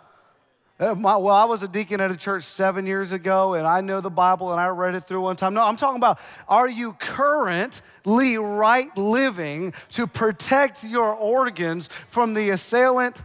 Uh, 0.78 0.92
my, 0.96 1.16
well, 1.16 1.34
I 1.34 1.44
was 1.44 1.62
a 1.62 1.68
deacon 1.68 2.00
at 2.00 2.10
a 2.10 2.16
church 2.16 2.42
seven 2.42 2.84
years 2.84 3.12
ago, 3.12 3.54
and 3.54 3.64
I 3.64 3.80
know 3.80 4.00
the 4.00 4.10
Bible 4.10 4.50
and 4.50 4.60
I 4.60 4.66
read 4.68 4.96
it 4.96 5.04
through 5.04 5.20
one 5.20 5.36
time. 5.36 5.54
No, 5.54 5.64
I'm 5.64 5.76
talking 5.76 5.98
about 5.98 6.18
are 6.48 6.68
you 6.68 6.94
currently 6.94 8.38
right 8.38 8.96
living 8.98 9.72
to 9.92 10.08
protect 10.08 10.82
your 10.82 11.14
organs 11.14 11.88
from 12.08 12.34
the 12.34 12.50
assailant? 12.50 13.22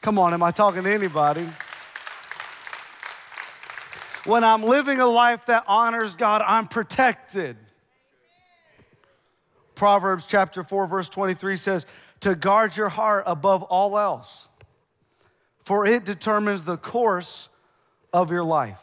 Come 0.00 0.16
on, 0.16 0.32
am 0.32 0.44
I 0.44 0.52
talking 0.52 0.84
to 0.84 0.92
anybody? 0.92 1.48
When 4.24 4.44
I'm 4.44 4.62
living 4.62 5.00
a 5.00 5.06
life 5.06 5.46
that 5.46 5.64
honors 5.66 6.14
God, 6.14 6.42
I'm 6.46 6.68
protected. 6.68 7.56
Proverbs 9.74 10.26
chapter 10.28 10.62
4, 10.62 10.86
verse 10.86 11.08
23 11.08 11.56
says, 11.56 11.86
To 12.20 12.36
guard 12.36 12.76
your 12.76 12.88
heart 12.88 13.24
above 13.26 13.64
all 13.64 13.98
else 13.98 14.46
for 15.64 15.86
it 15.86 16.04
determines 16.04 16.62
the 16.62 16.76
course 16.76 17.48
of 18.12 18.30
your 18.30 18.44
life. 18.44 18.78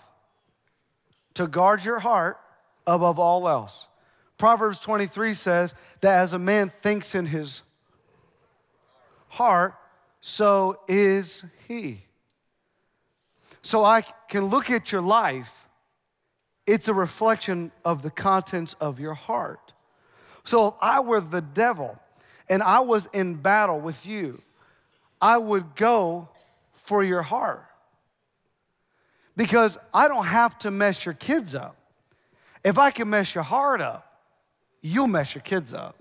To 1.36 1.48
guard 1.48 1.84
your 1.84 2.00
heart 2.00 2.40
above 2.88 3.20
all 3.20 3.48
else. 3.48 3.88
Proverbs 4.38 4.80
23 4.80 5.34
says 5.34 5.76
that 6.02 6.20
as 6.20 6.34
a 6.34 6.40
man 6.40 6.70
thinks 6.70 7.14
in 7.14 7.26
his 7.26 7.62
heart, 9.28 9.76
so 10.22 10.80
is 10.88 11.44
he. 11.68 12.04
So 13.62 13.84
I 13.84 14.02
can 14.30 14.46
look 14.46 14.72
at 14.72 14.92
your 14.92 15.02
life, 15.02 15.68
it's 16.66 16.88
a 16.88 16.94
reflection 16.94 17.72
of 17.84 18.02
the 18.02 18.12
contents 18.12 18.74
of 18.76 19.00
your 19.00 19.14
heart. 19.14 19.74
So 20.46 20.70
if 20.70 20.74
I 20.82 21.02
were 21.02 21.22
the 21.22 21.42
devil 21.42 22.00
and 22.50 22.64
I 22.64 22.80
was 22.80 23.08
in 23.08 23.36
battle 23.36 23.80
with 23.80 24.06
you, 24.06 24.42
I 25.22 25.38
would 25.38 25.76
go 25.76 26.30
for 26.90 27.04
your 27.04 27.22
heart. 27.22 27.68
Because 29.38 29.78
I 29.94 30.08
don't 30.08 30.26
have 30.26 30.58
to 30.60 30.72
mess 30.72 31.06
your 31.06 31.14
kids 31.14 31.54
up. 31.54 31.76
If 32.64 32.80
I 32.80 32.90
can 32.90 33.08
mess 33.12 33.36
your 33.36 33.44
heart 33.44 33.80
up, 33.80 34.12
you'll 34.82 35.06
mess 35.08 35.36
your 35.36 35.44
kids 35.44 35.72
up. 35.72 35.96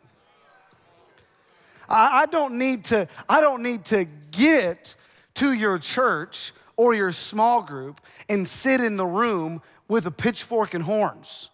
I, 1.90 2.22
I 2.22 2.26
don't 2.26 2.56
need 2.56 2.86
to, 2.86 3.06
I 3.28 3.42
don't 3.42 3.62
need 3.62 3.84
to 3.86 4.06
get 4.30 4.94
to 5.34 5.52
your 5.52 5.78
church 5.78 6.54
or 6.78 6.94
your 6.94 7.12
small 7.12 7.60
group 7.60 8.00
and 8.30 8.48
sit 8.48 8.80
in 8.80 8.96
the 8.96 9.06
room 9.06 9.60
with 9.88 10.06
a 10.06 10.10
pitchfork 10.10 10.72
and 10.72 10.82
horns. 10.82 11.50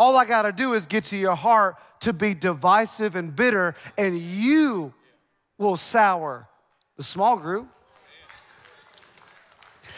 All 0.00 0.16
I 0.16 0.24
gotta 0.24 0.50
do 0.50 0.72
is 0.72 0.86
get 0.86 1.04
to 1.04 1.16
your 1.16 1.36
heart 1.36 1.76
to 2.00 2.12
be 2.12 2.34
divisive 2.34 3.14
and 3.14 3.36
bitter, 3.36 3.76
and 3.96 4.18
you 4.18 4.92
will 5.58 5.76
sour 5.76 6.48
the 6.96 7.04
small 7.04 7.36
group. 7.36 7.68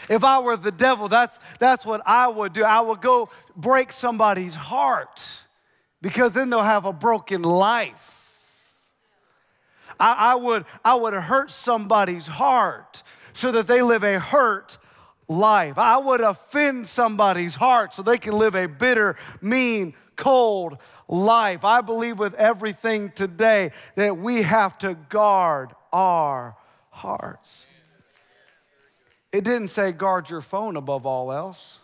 If 0.09 0.23
I 0.23 0.39
were 0.39 0.55
the 0.55 0.71
devil, 0.71 1.07
that's, 1.07 1.39
that's 1.59 1.85
what 1.85 2.01
I 2.05 2.27
would 2.27 2.53
do. 2.53 2.63
I 2.63 2.81
would 2.81 3.01
go 3.01 3.29
break 3.55 3.91
somebody's 3.91 4.55
heart 4.55 5.21
because 6.01 6.31
then 6.31 6.49
they'll 6.49 6.61
have 6.61 6.85
a 6.85 6.93
broken 6.93 7.41
life. 7.41 8.13
I, 9.99 10.31
I, 10.31 10.35
would, 10.35 10.65
I 10.83 10.95
would 10.95 11.13
hurt 11.13 11.51
somebody's 11.51 12.27
heart 12.27 13.03
so 13.33 13.51
that 13.51 13.67
they 13.67 13.81
live 13.81 14.03
a 14.03 14.19
hurt 14.19 14.77
life. 15.27 15.77
I 15.77 15.97
would 15.97 16.21
offend 16.21 16.87
somebody's 16.87 17.55
heart 17.55 17.93
so 17.93 18.01
they 18.01 18.17
can 18.17 18.33
live 18.33 18.55
a 18.55 18.67
bitter, 18.67 19.17
mean, 19.41 19.93
cold 20.15 20.77
life. 21.07 21.63
I 21.63 21.81
believe 21.81 22.19
with 22.19 22.33
everything 22.35 23.09
today 23.09 23.71
that 23.95 24.17
we 24.17 24.41
have 24.41 24.77
to 24.79 24.95
guard 25.09 25.73
our 25.91 26.55
hearts. 26.89 27.66
It 29.37 29.43
didn't 29.43 29.67
say 29.67 29.91
guard 29.91 30.31
your 30.31 30.41
phone 30.41 30.77
above 30.77 31.05
all 31.05 31.31
else. 31.31 31.77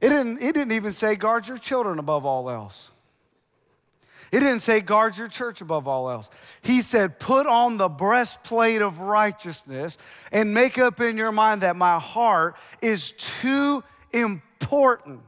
It 0.00 0.08
didn't, 0.08 0.42
it 0.42 0.52
didn't 0.52 0.72
even 0.72 0.90
say 0.90 1.14
guard 1.14 1.46
your 1.46 1.58
children 1.58 2.00
above 2.00 2.26
all 2.26 2.50
else. 2.50 2.90
It 4.32 4.40
didn't 4.40 4.62
say 4.62 4.80
guard 4.80 5.16
your 5.16 5.28
church 5.28 5.60
above 5.60 5.86
all 5.86 6.10
else. 6.10 6.28
He 6.60 6.82
said, 6.82 7.20
put 7.20 7.46
on 7.46 7.76
the 7.76 7.88
breastplate 7.88 8.82
of 8.82 8.98
righteousness 8.98 9.96
and 10.32 10.52
make 10.52 10.76
up 10.76 11.00
in 11.00 11.16
your 11.16 11.30
mind 11.30 11.60
that 11.60 11.76
my 11.76 12.00
heart 12.00 12.56
is 12.82 13.12
too 13.12 13.84
important. 14.12 15.20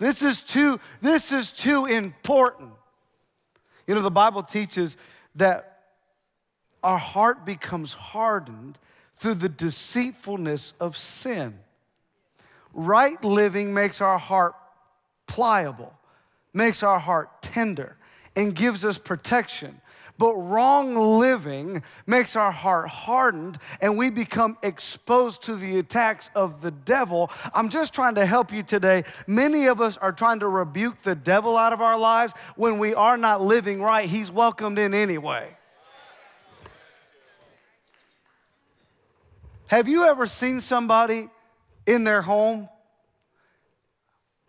This 0.00 0.24
is 0.24 0.40
too, 0.40 0.80
this 1.00 1.30
is 1.30 1.52
too 1.52 1.86
important. 1.86 2.72
You 3.86 3.94
know, 3.94 4.02
the 4.02 4.10
Bible 4.10 4.42
teaches 4.42 4.96
that 5.36 5.71
our 6.82 6.98
heart 6.98 7.44
becomes 7.44 7.92
hardened 7.92 8.78
through 9.16 9.34
the 9.34 9.48
deceitfulness 9.48 10.72
of 10.80 10.96
sin. 10.96 11.58
Right 12.72 13.22
living 13.22 13.72
makes 13.72 14.00
our 14.00 14.18
heart 14.18 14.54
pliable, 15.26 15.92
makes 16.52 16.82
our 16.82 16.98
heart 16.98 17.42
tender, 17.42 17.96
and 18.34 18.54
gives 18.54 18.84
us 18.84 18.98
protection. 18.98 19.80
But 20.18 20.34
wrong 20.34 20.94
living 21.18 21.82
makes 22.06 22.36
our 22.36 22.52
heart 22.52 22.88
hardened 22.88 23.58
and 23.80 23.96
we 23.96 24.10
become 24.10 24.56
exposed 24.62 25.42
to 25.44 25.56
the 25.56 25.78
attacks 25.78 26.30
of 26.34 26.60
the 26.60 26.70
devil. 26.70 27.30
I'm 27.54 27.70
just 27.70 27.94
trying 27.94 28.14
to 28.16 28.26
help 28.26 28.52
you 28.52 28.62
today. 28.62 29.04
Many 29.26 29.66
of 29.66 29.80
us 29.80 29.96
are 29.96 30.12
trying 30.12 30.40
to 30.40 30.48
rebuke 30.48 31.02
the 31.02 31.14
devil 31.14 31.56
out 31.56 31.72
of 31.72 31.80
our 31.80 31.98
lives 31.98 32.34
when 32.56 32.78
we 32.78 32.94
are 32.94 33.16
not 33.16 33.42
living 33.42 33.80
right. 33.80 34.08
He's 34.08 34.30
welcomed 34.30 34.78
in 34.78 34.94
anyway. 34.94 35.56
Have 39.72 39.88
you 39.88 40.04
ever 40.04 40.26
seen 40.26 40.60
somebody 40.60 41.30
in 41.86 42.04
their 42.04 42.20
home? 42.20 42.68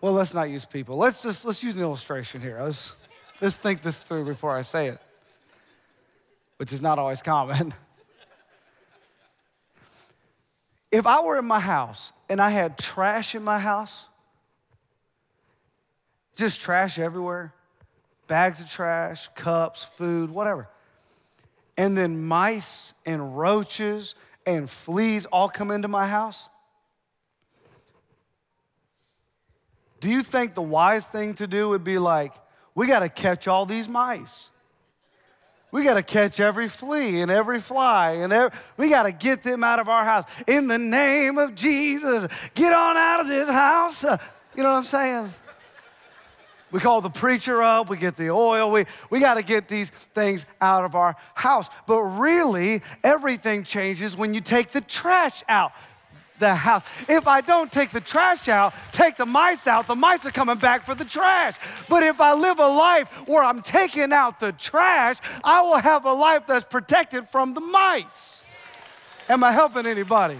Well, 0.02 0.12
let's 0.12 0.34
not 0.34 0.50
use 0.50 0.66
people. 0.66 0.98
Let's 0.98 1.24
just 1.24 1.46
let's 1.46 1.64
use 1.64 1.78
an 1.78 1.82
illustration 1.82 2.42
here. 2.42 2.60
Let's 2.60 2.92
let's 3.40 3.56
think 3.56 3.84
this 3.84 3.98
through 3.98 4.26
before 4.26 4.54
I 4.54 4.64
say 4.64 4.88
it. 4.88 5.00
which 6.58 6.74
is 6.74 6.82
not 6.82 7.00
always 7.00 7.22
common. 7.22 7.72
if 10.92 11.08
I 11.08 11.22
were 11.22 11.38
in 11.38 11.46
my 11.46 11.62
house 11.62 12.12
and 12.28 12.42
I 12.42 12.50
had 12.50 12.78
trash 12.78 13.34
in 13.34 13.46
my 13.46 13.60
house, 13.60 14.08
just 16.36 16.60
trash 16.60 17.00
everywhere, 17.00 17.54
bags 18.28 18.60
of 18.60 18.70
trash, 18.70 19.30
cups, 19.36 19.86
food, 19.86 20.32
whatever, 20.32 20.68
and 21.78 21.98
then 21.98 22.26
mice 22.26 22.94
and 23.06 23.38
roaches 23.38 24.16
and 24.46 24.70
fleas 24.70 25.26
all 25.26 25.50
come 25.50 25.72
into 25.72 25.88
my 25.88 26.08
house, 26.08 26.50
do 30.00 30.10
you 30.10 30.22
think 30.22 30.54
the 30.54 30.62
wise 30.62 31.08
thing 31.08 31.34
to 31.36 31.48
do 31.48 31.70
would 31.70 31.84
be 31.84 31.98
like, 31.98 32.34
we 32.76 32.88
got 32.88 33.00
to 33.00 33.10
catch 33.10 33.48
all 33.48 33.66
these 33.66 33.88
mice? 33.88 34.52
We 35.72 35.84
got 35.84 35.96
to 35.96 36.04
catch 36.04 36.40
every 36.40 36.68
flea 36.68 37.22
and 37.22 37.32
every 37.32 37.60
fly, 37.60 38.12
and 38.12 38.32
every, 38.32 38.56
we 38.78 38.90
got 38.90 39.04
to 39.04 39.12
get 39.12 39.42
them 39.42 39.64
out 39.64 39.80
of 39.80 39.90
our 39.90 40.04
house. 40.04 40.24
In 40.46 40.68
the 40.68 40.78
name 40.78 41.38
of 41.38 41.56
Jesus, 41.56 42.28
get 42.54 42.74
on 42.74 42.96
out 42.96 43.22
of 43.22 43.28
this 43.28 43.50
house. 43.50 44.04
You 44.04 44.62
know 44.62 44.70
what 44.70 44.78
I'm 44.78 44.84
saying? 44.84 45.30
We 46.74 46.80
call 46.80 47.02
the 47.02 47.10
preacher 47.12 47.62
up, 47.62 47.88
we 47.88 47.98
get 47.98 48.18
the 48.18 48.32
oil, 48.32 48.72
we, 48.72 48.86
we 49.12 49.20
got 49.20 49.36
to 49.36 49.44
get 49.44 49.68
these 49.68 49.92
things 50.16 50.48
out 50.60 50.86
of 50.86 50.96
our 50.96 51.16
house. 51.36 51.70
But 51.86 52.02
really, 52.02 52.82
everything 53.04 53.64
changes 53.64 54.18
when 54.18 54.34
you 54.34 54.42
take 54.42 54.72
the 54.72 54.82
trash 54.82 55.44
out 55.48 55.72
the 56.40 56.56
house. 56.56 56.84
If 57.08 57.28
I 57.28 57.42
don't 57.42 57.72
take 57.72 57.92
the 57.92 58.02
trash 58.02 58.50
out, 58.50 58.74
take 58.92 59.18
the 59.18 59.26
mice 59.28 59.68
out, 59.68 59.86
the 59.86 59.96
mice 59.96 60.26
are 60.26 60.32
coming 60.32 60.58
back 60.58 60.84
for 60.84 60.96
the 60.96 61.06
trash. 61.06 61.56
But 61.88 62.02
if 62.02 62.20
I 62.20 62.34
live 62.34 62.58
a 62.58 62.68
life 62.68 63.08
where 63.28 63.44
I'm 63.44 63.62
taking 63.62 64.12
out 64.12 64.40
the 64.40 64.52
trash, 64.52 65.18
I 65.44 65.62
will 65.62 65.78
have 65.78 66.06
a 66.06 66.14
life 66.14 66.48
that's 66.48 66.66
protected 66.66 67.30
from 67.30 67.54
the 67.54 67.62
mice. 67.62 68.42
Am 69.30 69.44
I 69.44 69.52
helping 69.52 69.86
anybody? 69.86 70.40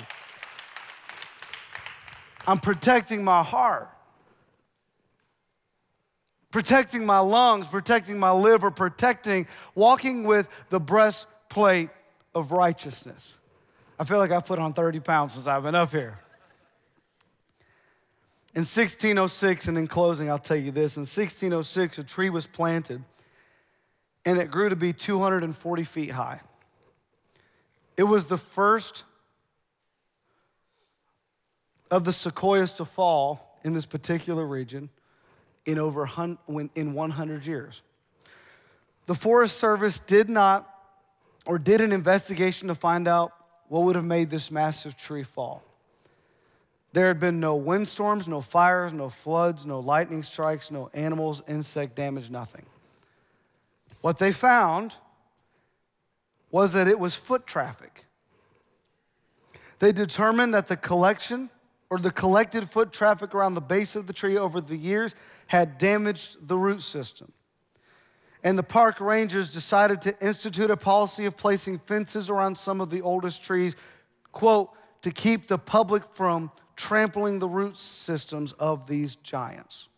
I'm 2.48 2.60
protecting 2.60 3.24
my 3.24 3.44
heart 3.44 3.93
protecting 6.54 7.04
my 7.04 7.18
lungs, 7.18 7.66
protecting 7.66 8.20
my 8.20 8.32
liver, 8.32 8.70
protecting, 8.70 9.48
walking 9.74 10.24
with 10.24 10.48
the 10.70 10.80
breastplate 10.80 11.90
of 12.36 12.52
righteousness. 12.52 13.40
I 14.00 14.06
feel 14.06 14.20
like 14.20 14.30
I've 14.30 14.46
put 14.46 14.60
on 14.60 14.74
30 14.74 15.00
pounds 15.00 15.34
since 15.34 15.48
I've 15.48 15.64
been 15.64 15.74
up 15.74 15.90
here. 15.90 16.20
In 18.54 18.60
1606, 18.60 19.68
and 19.68 19.80
in 19.80 19.88
closing, 19.88 20.30
I'll 20.30 20.38
tell 20.38 20.56
you 20.56 20.70
this 20.70 20.96
in 20.96 21.02
1606, 21.02 21.98
a 21.98 22.04
tree 22.04 22.30
was 22.30 22.46
planted 22.46 23.04
and 24.24 24.38
it 24.38 24.52
grew 24.52 24.70
to 24.70 24.76
be 24.76 24.94
240 24.94 25.84
feet 25.84 26.12
high. 26.12 26.40
It 27.98 28.04
was 28.04 28.26
the 28.26 28.38
first 28.38 29.04
of 31.90 32.06
the 32.06 32.14
sequoias 32.14 32.74
to 32.74 32.86
fall 32.86 33.60
in 33.64 33.74
this 33.74 33.88
particular 33.88 34.46
region 34.46 34.92
in 35.66 35.80
over 35.80 36.08
in 36.76 36.94
100 36.94 37.46
years. 37.46 37.82
The 39.06 39.16
Forest 39.16 39.58
Service 39.58 40.00
did 40.00 40.30
not 40.30 40.70
or 41.46 41.60
did 41.60 41.82
an 41.82 41.92
investigation 41.92 42.70
to 42.70 42.76
find 42.76 43.08
out 43.08 43.34
what 43.68 43.84
would 43.84 43.96
have 43.96 44.06
made 44.06 44.30
this 44.30 44.52
massive 44.52 44.98
tree 44.98 45.24
fall. 45.24 45.64
There 46.94 47.08
had 47.08 47.20
been 47.20 47.40
no 47.40 47.56
windstorms, 47.56 48.28
no 48.28 48.40
fires, 48.40 48.94
no 48.94 49.10
floods, 49.10 49.66
no 49.66 49.80
lightning 49.80 50.24
strikes, 50.24 50.70
no 50.70 50.90
animals, 50.94 51.42
insect 51.48 51.96
damage, 51.96 52.30
nothing. 52.30 52.66
What 54.02 54.20
they 54.20 54.32
found 54.32 54.96
was 56.52 56.74
that 56.74 56.88
it 56.88 57.00
was 57.00 57.16
foot 57.16 57.48
traffic. 57.48 58.06
They 59.80 59.92
determined 59.92 60.54
that 60.54 60.68
the 60.68 60.78
collection 60.78 61.50
or 61.90 61.98
the 61.98 62.12
collected 62.12 62.70
foot 62.70 62.92
traffic 62.92 63.34
around 63.34 63.56
the 63.56 63.62
base 63.62 63.96
of 63.96 64.08
the 64.08 64.14
tree 64.14 64.38
over 64.38 64.62
the 64.62 64.78
years 64.78 65.16
had 65.54 65.78
damaged 65.78 66.48
the 66.48 66.58
root 66.58 66.82
system. 66.82 67.32
And 68.44 68.58
the 68.58 68.64
park 68.64 69.00
rangers 69.00 69.54
decided 69.54 70.02
to 70.02 70.20
institute 70.20 70.72
a 70.72 70.76
policy 70.76 71.28
of 71.28 71.38
placing 71.38 71.78
fences 71.78 72.28
around 72.28 72.58
some 72.58 72.82
of 72.82 72.90
the 72.90 73.04
oldest 73.04 73.44
trees, 73.44 73.76
quote, 74.32 74.72
to 75.04 75.12
keep 75.12 75.46
the 75.46 75.60
public 75.60 76.04
from 76.14 76.50
trampling 76.76 77.38
the 77.38 77.48
root 77.48 77.78
systems 77.78 78.54
of 78.54 78.88
these 78.88 79.14
giants. 79.18 79.90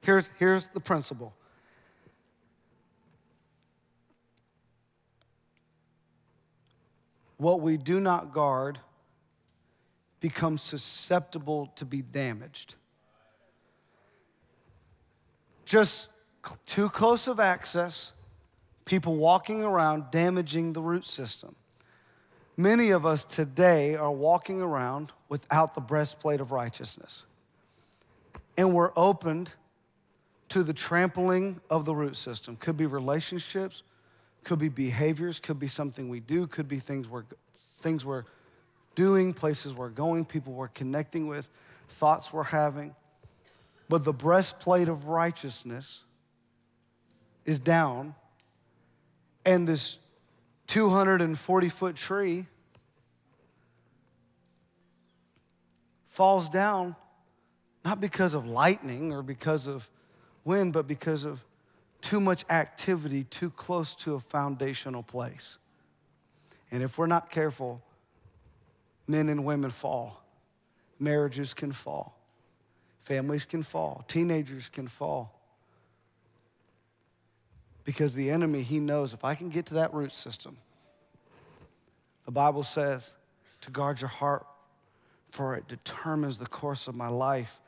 Here's, 0.00 0.30
here's 0.38 0.70
the 0.70 0.80
principle 0.80 1.34
what 7.36 7.60
we 7.60 7.76
do 7.76 8.00
not 8.00 8.32
guard 8.32 8.78
becomes 10.20 10.62
susceptible 10.62 11.66
to 11.76 11.84
be 11.84 12.00
damaged. 12.00 12.76
Just 15.72 16.08
too 16.66 16.90
close 16.90 17.26
of 17.28 17.40
access, 17.40 18.12
people 18.84 19.16
walking 19.16 19.64
around 19.64 20.10
damaging 20.10 20.74
the 20.74 20.82
root 20.82 21.06
system. 21.06 21.56
Many 22.58 22.90
of 22.90 23.06
us 23.06 23.24
today 23.24 23.94
are 23.94 24.12
walking 24.12 24.60
around 24.60 25.12
without 25.30 25.74
the 25.74 25.80
breastplate 25.80 26.42
of 26.42 26.52
righteousness. 26.52 27.22
And 28.58 28.74
we're 28.74 28.92
opened 28.96 29.48
to 30.50 30.62
the 30.62 30.74
trampling 30.74 31.58
of 31.70 31.86
the 31.86 31.94
root 31.94 32.18
system. 32.18 32.56
Could 32.56 32.76
be 32.76 32.84
relationships, 32.84 33.82
could 34.44 34.58
be 34.58 34.68
behaviors, 34.68 35.40
could 35.40 35.58
be 35.58 35.68
something 35.68 36.10
we 36.10 36.20
do, 36.20 36.46
could 36.46 36.68
be 36.68 36.80
things 36.80 37.08
we're, 37.08 37.24
things 37.78 38.04
we're 38.04 38.24
doing, 38.94 39.32
places 39.32 39.72
we're 39.72 39.88
going, 39.88 40.26
people 40.26 40.52
we're 40.52 40.68
connecting 40.68 41.28
with, 41.28 41.48
thoughts 41.88 42.30
we're 42.30 42.42
having. 42.42 42.94
But 43.92 44.04
the 44.04 44.12
breastplate 44.14 44.88
of 44.88 45.04
righteousness 45.04 46.02
is 47.44 47.58
down, 47.58 48.14
and 49.44 49.68
this 49.68 49.98
240 50.68 51.68
foot 51.68 51.94
tree 51.94 52.46
falls 56.08 56.48
down 56.48 56.96
not 57.84 58.00
because 58.00 58.32
of 58.32 58.46
lightning 58.46 59.12
or 59.12 59.20
because 59.20 59.66
of 59.66 59.86
wind, 60.42 60.72
but 60.72 60.88
because 60.88 61.26
of 61.26 61.44
too 62.00 62.18
much 62.18 62.46
activity 62.48 63.24
too 63.24 63.50
close 63.50 63.94
to 63.96 64.14
a 64.14 64.20
foundational 64.20 65.02
place. 65.02 65.58
And 66.70 66.82
if 66.82 66.96
we're 66.96 67.08
not 67.08 67.28
careful, 67.28 67.82
men 69.06 69.28
and 69.28 69.44
women 69.44 69.70
fall, 69.70 70.24
marriages 70.98 71.52
can 71.52 71.72
fall, 71.72 72.21
families 73.02 73.44
can 73.44 73.62
fall, 73.62 74.04
teenagers 74.08 74.68
can 74.68 74.88
fall. 74.88 75.38
Because 77.84 78.14
the 78.14 78.30
enemy, 78.30 78.62
he 78.62 78.78
knows 78.78 79.12
if 79.12 79.24
I 79.24 79.34
can 79.34 79.48
get 79.48 79.66
to 79.66 79.74
that 79.74 79.92
root 79.92 80.12
system, 80.12 80.56
the 82.24 82.30
Bible 82.30 82.62
says 82.62 83.16
to 83.62 83.70
guard 83.70 84.00
your 84.00 84.08
heart, 84.08 84.46
for 85.30 85.56
it 85.56 85.66
determines 85.66 86.38
the 86.38 86.46
course 86.46 86.86
of 86.86 86.94
my 86.94 87.08
life. 87.08 87.60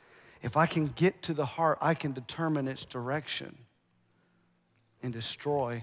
If 0.42 0.56
I 0.56 0.66
can 0.66 0.88
get 0.88 1.22
to 1.22 1.34
the 1.34 1.46
heart, 1.46 1.78
I 1.80 1.94
can 1.94 2.12
determine 2.12 2.68
its 2.68 2.84
direction 2.84 3.56
and 5.02 5.12
destroy 5.12 5.82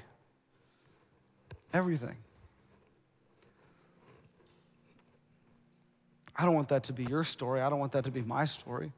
everything. 1.74 2.18
I 6.36 6.46
don't 6.46 6.56
want 6.56 6.70
that 6.70 6.84
to 6.86 6.94
be 6.94 7.04
your 7.04 7.24
story. 7.24 7.62
I 7.62 7.70
don't 7.70 7.80
want 7.80 7.92
that 7.92 8.06
to 8.06 8.12
be 8.12 8.22
my 8.22 8.46
story. 8.46 8.94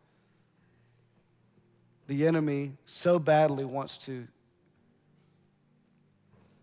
The 2.07 2.27
enemy 2.27 2.73
so 2.85 3.17
badly 3.19 3.65
wants 3.65 3.97
to, 3.99 4.27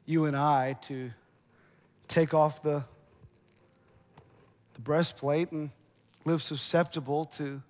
you 0.04 0.26
and 0.26 0.36
I, 0.36 0.74
to 0.82 1.10
take 2.08 2.34
off 2.34 2.62
the, 2.62 2.84
the 4.74 4.80
breastplate 4.80 5.52
and 5.52 5.70
live 6.24 6.42
susceptible 6.42 7.24
to 7.24 7.62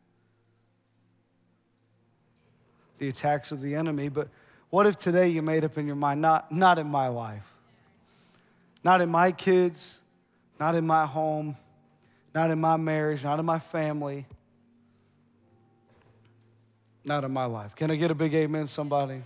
the 2.98 3.08
attacks 3.08 3.52
of 3.52 3.60
the 3.60 3.74
enemy. 3.74 4.08
But 4.08 4.28
what 4.70 4.86
if 4.86 4.96
today 4.96 5.28
you 5.28 5.42
made 5.42 5.64
up 5.64 5.78
in 5.78 5.86
your 5.86 5.96
mind, 5.96 6.20
not, 6.20 6.50
not 6.52 6.78
in 6.78 6.86
my 6.86 7.08
life, 7.08 7.46
not 8.82 9.00
in 9.00 9.08
my 9.08 9.32
kids, 9.32 10.00
not 10.58 10.74
in 10.74 10.86
my 10.86 11.06
home, 11.06 11.56
not 12.34 12.50
in 12.50 12.60
my 12.60 12.76
marriage, 12.76 13.24
not 13.24 13.38
in 13.38 13.46
my 13.46 13.58
family, 13.58 14.26
not 17.10 17.24
in 17.24 17.32
my 17.32 17.44
life. 17.44 17.74
Can 17.74 17.90
I 17.90 17.96
get 17.96 18.12
a 18.12 18.14
big 18.14 18.32
amen, 18.34 18.68
somebody? 18.68 19.20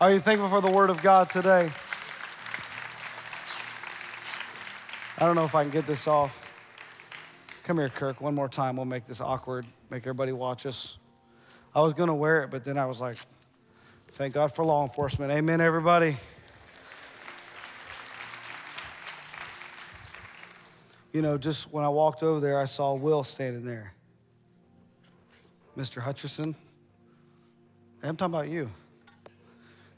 Are 0.00 0.12
you 0.12 0.20
thankful 0.20 0.48
for 0.48 0.60
the 0.60 0.70
word 0.70 0.90
of 0.90 1.02
God 1.02 1.28
today? 1.28 1.68
I 5.18 5.26
don't 5.26 5.34
know 5.34 5.44
if 5.44 5.56
I 5.56 5.62
can 5.62 5.72
get 5.72 5.88
this 5.88 6.06
off. 6.06 6.40
Come 7.64 7.78
here, 7.78 7.88
Kirk, 7.88 8.20
one 8.20 8.36
more 8.36 8.48
time. 8.48 8.76
We'll 8.76 8.84
make 8.84 9.06
this 9.06 9.20
awkward, 9.20 9.66
make 9.90 10.04
everybody 10.04 10.30
watch 10.30 10.66
us. 10.66 10.98
I 11.74 11.80
was 11.80 11.94
going 11.94 12.10
to 12.10 12.14
wear 12.14 12.44
it, 12.44 12.52
but 12.52 12.64
then 12.64 12.78
I 12.78 12.86
was 12.86 13.00
like, 13.00 13.16
thank 14.12 14.34
God 14.34 14.54
for 14.54 14.64
law 14.64 14.84
enforcement. 14.84 15.32
Amen, 15.32 15.60
everybody. 15.60 16.16
You 21.12 21.22
know, 21.22 21.38
just 21.38 21.72
when 21.72 21.84
I 21.84 21.88
walked 21.88 22.22
over 22.22 22.38
there, 22.38 22.60
I 22.60 22.66
saw 22.66 22.94
Will 22.94 23.24
standing 23.24 23.64
there. 23.64 23.95
Mr. 25.76 26.00
Hutcherson. 26.02 26.54
I'm 28.02 28.16
talking 28.16 28.34
about 28.34 28.48
you. 28.48 28.70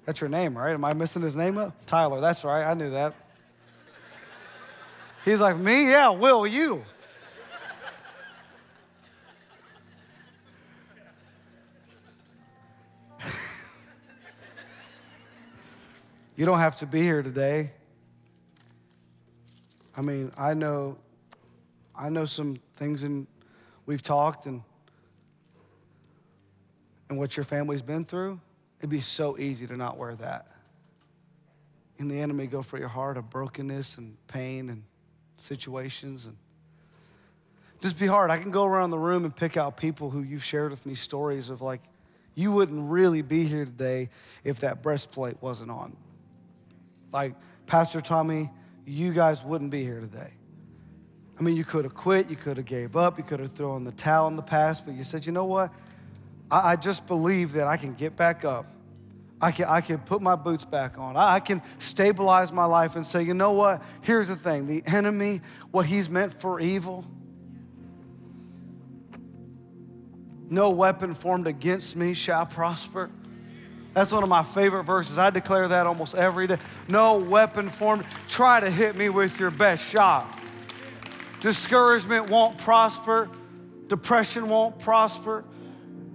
That's 0.05 0.21
your 0.21 0.31
name, 0.31 0.57
right? 0.57 0.73
Am 0.73 0.85
I 0.85 0.93
missing 0.95 1.23
his 1.23 1.37
name 1.37 1.59
up? 1.59 1.75
Tyler, 1.87 2.21
that's 2.21 2.43
right. 2.45 2.65
I 2.65 2.75
knew 2.75 2.91
that. 2.91 3.15
He's 5.25 5.41
like, 5.41 5.57
Me? 5.59 5.91
Yeah, 5.91 6.11
Will, 6.11 6.47
you. 6.47 6.83
you 16.37 16.47
don't 16.47 16.59
have 16.59 16.77
to 16.77 16.87
be 16.87 17.03
here 17.03 17.23
today. 17.23 17.73
I 19.97 20.01
mean, 20.01 20.33
I 20.39 20.55
know 20.55 20.97
I 21.95 22.09
know 22.09 22.25
some 22.25 22.61
things 22.77 23.03
and 23.03 23.27
we've 23.87 24.03
talked 24.03 24.47
and 24.47 24.63
and 27.09 27.19
what 27.19 27.37
your 27.37 27.45
family's 27.45 27.83
been 27.83 28.05
through, 28.05 28.41
it'd 28.81 28.91
be 28.91 29.01
so 29.01 29.39
easy 29.39 29.67
to 29.67 29.77
not 29.77 29.97
wear 29.97 30.15
that. 30.17 30.47
And 31.99 32.11
the 32.11 32.21
enemy 32.21 32.47
go 32.47 32.63
for 32.63 32.79
your 32.79 32.89
heart 32.89 33.17
of 33.17 33.29
brokenness 33.31 33.99
and 33.99 34.17
pain 34.29 34.71
and 34.71 34.85
situations 35.39 36.27
and 36.27 36.37
just 37.81 37.99
be 37.99 38.07
hard. 38.07 38.31
I 38.31 38.39
can 38.39 38.51
go 38.51 38.65
around 38.65 38.91
the 38.91 38.99
room 38.99 39.25
and 39.25 39.35
pick 39.35 39.57
out 39.57 39.77
people 39.77 40.11
who 40.11 40.23
you've 40.23 40.45
shared 40.45 40.71
with 40.71 40.85
me 40.85 40.95
stories 40.95 41.51
of 41.51 41.63
like, 41.63 41.81
you 42.35 42.53
wouldn't 42.53 42.89
really 42.89 43.23
be 43.23 43.45
here 43.45 43.65
today 43.65 44.11
if 44.45 44.61
that 44.61 44.83
breastplate 44.83 45.41
wasn't 45.43 45.71
on. 45.71 45.97
Like, 47.13 47.35
Pastor 47.67 48.01
Tommy, 48.01 48.51
you 48.87 49.13
guys 49.13 49.43
wouldn't 49.43 49.71
be 49.71 49.83
here 49.83 50.01
today. 50.01 50.33
I 51.39 51.43
mean, 51.43 51.57
you 51.57 51.65
could 51.65 51.85
have 51.85 51.95
quit, 51.95 52.31
you 52.31 52.37
could 52.37 52.57
have 52.57 52.67
gave 52.67 52.97
up, 52.97 53.19
you 53.19 53.25
could 53.25 53.41
have 53.41 53.53
thrown 53.53 53.85
the 53.85 53.93
towel 53.93 54.29
in 54.29 54.37
the 54.37 54.43
past, 54.43 54.85
but 54.85 54.95
you 54.95 55.05
said, 55.05 55.27
you 55.27 55.33
know 55.33 55.45
what? 55.45 55.73
I, 56.51 56.73
I 56.73 56.77
just 56.77 57.07
believe 57.07 57.53
that 57.53 57.67
I 57.67 57.77
can 57.77 57.95
get 57.95 58.17
back 58.17 58.45
up. 58.45 58.67
I 59.41 59.53
can, 59.53 59.67
I 59.67 59.81
can 59.81 59.99
put 59.99 60.21
my 60.21 60.35
boots 60.35 60.65
back 60.65 60.99
on. 60.99 61.17
I, 61.17 61.35
I 61.35 61.41
can 61.41 61.63
stabilize 61.79 62.51
my 62.51 62.65
life 62.65 62.97
and 62.97 63.07
say, 63.07 63.23
you 63.23 63.35
know 63.35 63.53
what? 63.53 63.83
Here's 64.01 64.29
the 64.29 64.37
thing 64.37 64.67
the 64.67 64.83
enemy, 64.87 65.41
what 65.71 65.87
he's 65.87 66.09
meant 66.09 66.41
for 66.41 66.59
evil, 66.61 67.05
no 70.51 70.71
weapon 70.71 71.15
formed 71.15 71.47
against 71.47 71.95
me 71.95 72.15
shall 72.15 72.47
prosper. 72.47 73.11
That's 73.95 74.13
one 74.13 74.23
of 74.23 74.29
my 74.29 74.43
favorite 74.43 74.85
verses. 74.85 75.19
I 75.19 75.31
declare 75.31 75.69
that 75.69 75.87
almost 75.87 76.15
every 76.15 76.47
day. 76.47 76.59
No 76.89 77.19
weapon 77.19 77.69
formed. 77.69 78.05
Try 78.29 78.61
to 78.61 78.71
hit 78.71 78.97
me 78.97 79.09
with 79.09 79.41
your 79.41 79.51
best 79.51 79.85
shot. 79.85 80.39
Discouragement 81.41 82.31
won't 82.31 82.59
prosper. 82.59 83.29
Depression 83.89 84.49
won't 84.49 84.79
prosper. 84.79 85.45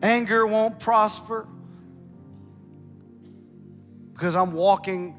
Anger 0.03 0.45
won't 0.45 0.79
prosper. 0.79 1.47
Because 4.13 4.35
I'm 4.35 4.53
walking 4.53 5.17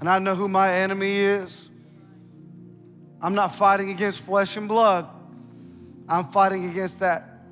and 0.00 0.08
I 0.08 0.18
know 0.18 0.34
who 0.34 0.48
my 0.48 0.74
enemy 0.74 1.18
is. 1.18 1.68
I'm 3.22 3.34
not 3.34 3.54
fighting 3.54 3.90
against 3.90 4.20
flesh 4.20 4.56
and 4.56 4.66
blood. 4.66 5.06
I'm 6.08 6.26
fighting 6.32 6.68
against 6.68 7.00
that, 7.00 7.44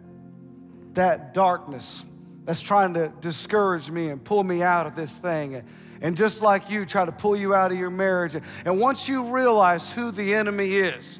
that 0.95 1.35
darkness 1.35 2.03
that's 2.45 2.62
trying 2.62 2.95
to 2.95 3.12
discourage 3.21 3.91
me 3.91 4.09
and 4.09 4.25
pull 4.25 4.43
me 4.43 4.62
out 4.62 4.87
of 4.87 4.97
this 4.97 5.16
thing 5.16 5.62
and 6.01 6.16
just 6.16 6.43
like 6.43 6.71
you, 6.71 6.87
try 6.87 7.05
to 7.05 7.12
pull 7.12 7.37
you 7.37 7.55
out 7.55 7.73
of 7.73 7.79
your 7.79 7.91
marriage. 7.91 8.37
And 8.64 8.81
once 8.81 9.09
you 9.09 9.25
realize 9.25 9.93
who 9.93 10.11
the 10.11 10.35
enemy 10.35 10.77
is, 10.77 11.19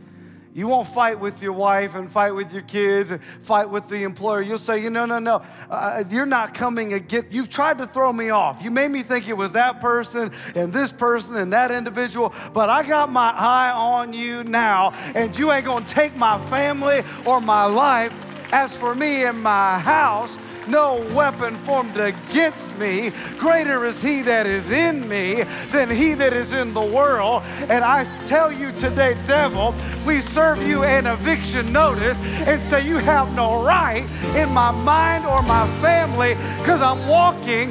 you 0.55 0.67
won't 0.67 0.89
fight 0.89 1.21
with 1.21 1.43
your 1.43 1.53
wife 1.53 1.95
and 1.95 2.11
fight 2.11 2.33
with 2.33 2.53
your 2.53 2.63
kids 2.63 3.11
and 3.11 3.23
fight 3.23 3.69
with 3.69 3.89
the 3.89 4.03
employer. 4.03 4.43
You'll 4.43 4.59
say, 4.59 4.83
you 4.83 4.91
know, 4.91 5.07
no, 5.07 5.19
no, 5.19 5.43
uh, 5.71 6.05
you're 6.11 6.27
not 6.27 6.55
coming 6.55 6.95
again. 6.95 7.27
You've 7.31 7.49
tried 7.49 7.79
to 7.79 7.87
throw 7.87 8.13
me 8.13 8.31
off. 8.31 8.63
You 8.63 8.71
made 8.71 8.91
me 8.91 9.03
think 9.03 9.29
it 9.29 9.37
was 9.37 9.53
that 9.53 9.81
person 9.81 10.33
and 10.55 10.73
this 10.73 10.91
person 10.91 11.37
and 11.37 11.53
that 11.53 11.71
individual, 11.71 12.35
but 12.53 12.69
I 12.69 12.83
got 12.83 13.11
my 13.11 13.31
eye 13.31 13.71
on 13.71 14.13
you 14.13 14.45
now, 14.45 14.93
and 15.15 15.37
you 15.39 15.53
ain't 15.53 15.65
gonna 15.65 15.87
take 15.87 16.17
my 16.17 16.39
family 16.49 17.03
or 17.25 17.41
my 17.41 17.65
life. 17.65 18.13
As 18.51 18.75
for 18.75 18.95
me 18.95 19.25
and 19.25 19.43
my 19.43 19.79
house, 19.79 20.39
no 20.69 21.05
weapon 21.15 21.57
formed 21.57 21.97
against 21.97 22.77
me. 22.79 23.11
Greater 23.39 23.87
is 23.87 24.03
he 24.03 24.23
that 24.23 24.47
is 24.47 24.71
in 24.71 25.09
me 25.09 25.45
than 25.71 25.91
he 25.91 26.15
that 26.15 26.33
is 26.33 26.53
in 26.53 26.75
the 26.75 26.85
world. 26.85 27.43
And 27.69 27.85
I 27.85 28.05
tell 28.25 28.53
you 28.53 28.73
today, 28.73 29.17
devil, 29.27 29.75
we 30.07 30.21
serve 30.21 30.63
you 30.63 30.85
an 30.85 31.07
eviction 31.07 31.73
notice 31.73 32.19
and 32.47 32.63
say 32.63 32.87
you 32.87 32.97
have 32.99 33.35
no 33.35 33.63
right 33.65 34.05
in 34.37 34.53
my 34.53 34.71
mind 34.71 35.25
or 35.27 35.43
my 35.43 35.67
family 35.81 36.35
because 36.59 36.83
I'm 36.83 37.07
walking 37.09 37.71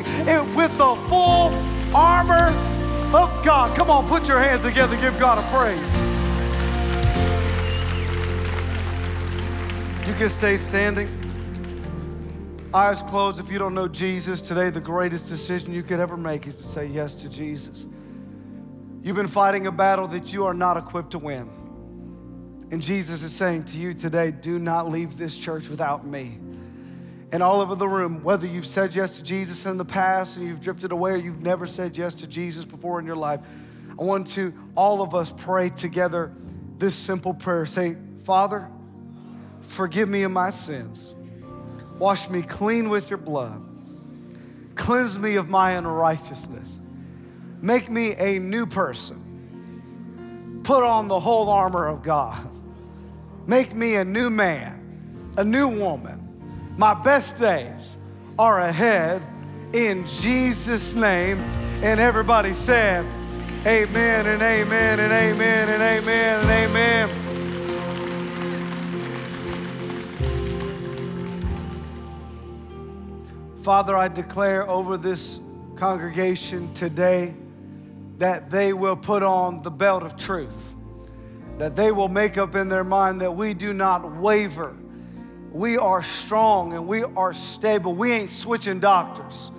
with 0.55 0.75
the 0.77 0.95
full 1.07 1.53
armor 1.95 2.53
of 3.15 3.45
God. 3.45 3.75
Come 3.75 3.89
on, 3.89 4.07
put 4.07 4.27
your 4.27 4.39
hands 4.39 4.63
together, 4.63 4.97
give 4.97 5.17
God 5.19 5.37
a 5.37 5.47
praise. 5.55 5.79
You 10.07 10.13
can 10.13 10.29
stay 10.29 10.57
standing. 10.57 11.26
Eyes 12.77 13.01
closed. 13.01 13.39
If 13.39 13.51
you 13.51 13.57
don't 13.57 13.73
know 13.73 13.87
Jesus 13.87 14.39
today, 14.39 14.69
the 14.69 14.79
greatest 14.79 15.27
decision 15.27 15.73
you 15.73 15.81
could 15.81 15.99
ever 15.99 16.15
make 16.15 16.45
is 16.45 16.57
to 16.57 16.61
say 16.61 16.85
yes 16.85 17.15
to 17.15 17.27
Jesus. 17.27 17.87
You've 19.01 19.15
been 19.15 19.27
fighting 19.27 19.65
a 19.65 19.71
battle 19.71 20.07
that 20.09 20.31
you 20.31 20.45
are 20.45 20.53
not 20.53 20.77
equipped 20.77 21.09
to 21.13 21.17
win. 21.17 21.49
And 22.69 22.79
Jesus 22.79 23.23
is 23.23 23.33
saying 23.33 23.63
to 23.63 23.79
you 23.79 23.95
today, 23.95 24.29
do 24.29 24.59
not 24.59 24.91
leave 24.91 25.17
this 25.17 25.35
church 25.35 25.69
without 25.69 26.05
me. 26.05 26.37
And 27.31 27.41
all 27.41 27.61
over 27.61 27.73
the 27.73 27.87
room, 27.87 28.23
whether 28.23 28.45
you've 28.45 28.67
said 28.67 28.93
yes 28.93 29.17
to 29.17 29.23
Jesus 29.23 29.65
in 29.65 29.77
the 29.77 29.83
past 29.83 30.37
and 30.37 30.47
you've 30.47 30.61
drifted 30.61 30.91
away 30.91 31.13
or 31.13 31.17
you've 31.17 31.41
never 31.41 31.65
said 31.65 31.97
yes 31.97 32.13
to 32.13 32.27
Jesus 32.27 32.63
before 32.63 32.99
in 32.99 33.07
your 33.07 33.15
life, 33.15 33.39
I 33.99 34.03
want 34.03 34.27
to 34.33 34.53
all 34.75 35.01
of 35.01 35.15
us 35.15 35.33
pray 35.35 35.71
together 35.71 36.31
this 36.77 36.93
simple 36.93 37.33
prayer. 37.33 37.65
Say, 37.65 37.97
Father, 38.23 38.69
forgive 39.61 40.07
me 40.07 40.21
of 40.21 40.31
my 40.31 40.51
sins. 40.51 41.15
Wash 41.99 42.29
me 42.29 42.41
clean 42.41 42.89
with 42.89 43.09
your 43.09 43.17
blood. 43.17 43.63
Cleanse 44.75 45.17
me 45.17 45.35
of 45.35 45.49
my 45.49 45.71
unrighteousness. 45.71 46.77
Make 47.61 47.89
me 47.89 48.15
a 48.15 48.39
new 48.39 48.65
person. 48.65 50.61
Put 50.63 50.83
on 50.83 51.07
the 51.07 51.19
whole 51.19 51.49
armor 51.49 51.87
of 51.87 52.03
God. 52.03 52.47
Make 53.47 53.73
me 53.73 53.95
a 53.95 54.03
new 54.05 54.29
man, 54.29 55.33
a 55.37 55.43
new 55.43 55.67
woman. 55.67 56.75
My 56.77 56.93
best 56.93 57.39
days 57.39 57.95
are 58.37 58.61
ahead 58.61 59.23
in 59.73 60.05
Jesus' 60.05 60.93
name. 60.93 61.39
And 61.81 61.99
everybody 61.99 62.53
said, 62.53 63.05
Amen 63.65 64.27
and 64.27 64.41
amen 64.41 64.99
and 64.99 65.11
amen 65.11 65.69
and 65.69 65.81
amen 65.81 66.41
and 66.41 66.49
amen. 66.49 67.26
Father, 73.67 73.97
I 73.97 74.07
declare 74.07 74.65
over 74.69 74.95
this 74.95 75.41
congregation 75.75 76.73
today 76.73 77.35
that 78.17 78.49
they 78.49 78.71
will 78.71 78.95
put 78.95 79.23
on 79.23 79.61
the 79.61 79.69
belt 79.69 80.03
of 80.03 80.15
truth, 80.15 80.73
that 81.57 81.75
they 81.75 81.91
will 81.91 82.07
make 82.07 82.37
up 82.37 82.55
in 82.55 82.69
their 82.69 82.85
mind 82.85 83.19
that 83.19 83.35
we 83.35 83.53
do 83.53 83.73
not 83.73 84.09
waver. 84.09 84.73
We 85.51 85.75
are 85.77 86.01
strong 86.01 86.75
and 86.75 86.87
we 86.87 87.03
are 87.03 87.33
stable. 87.33 87.93
We 87.93 88.13
ain't 88.13 88.29
switching 88.29 88.79
doctors. 88.79 89.51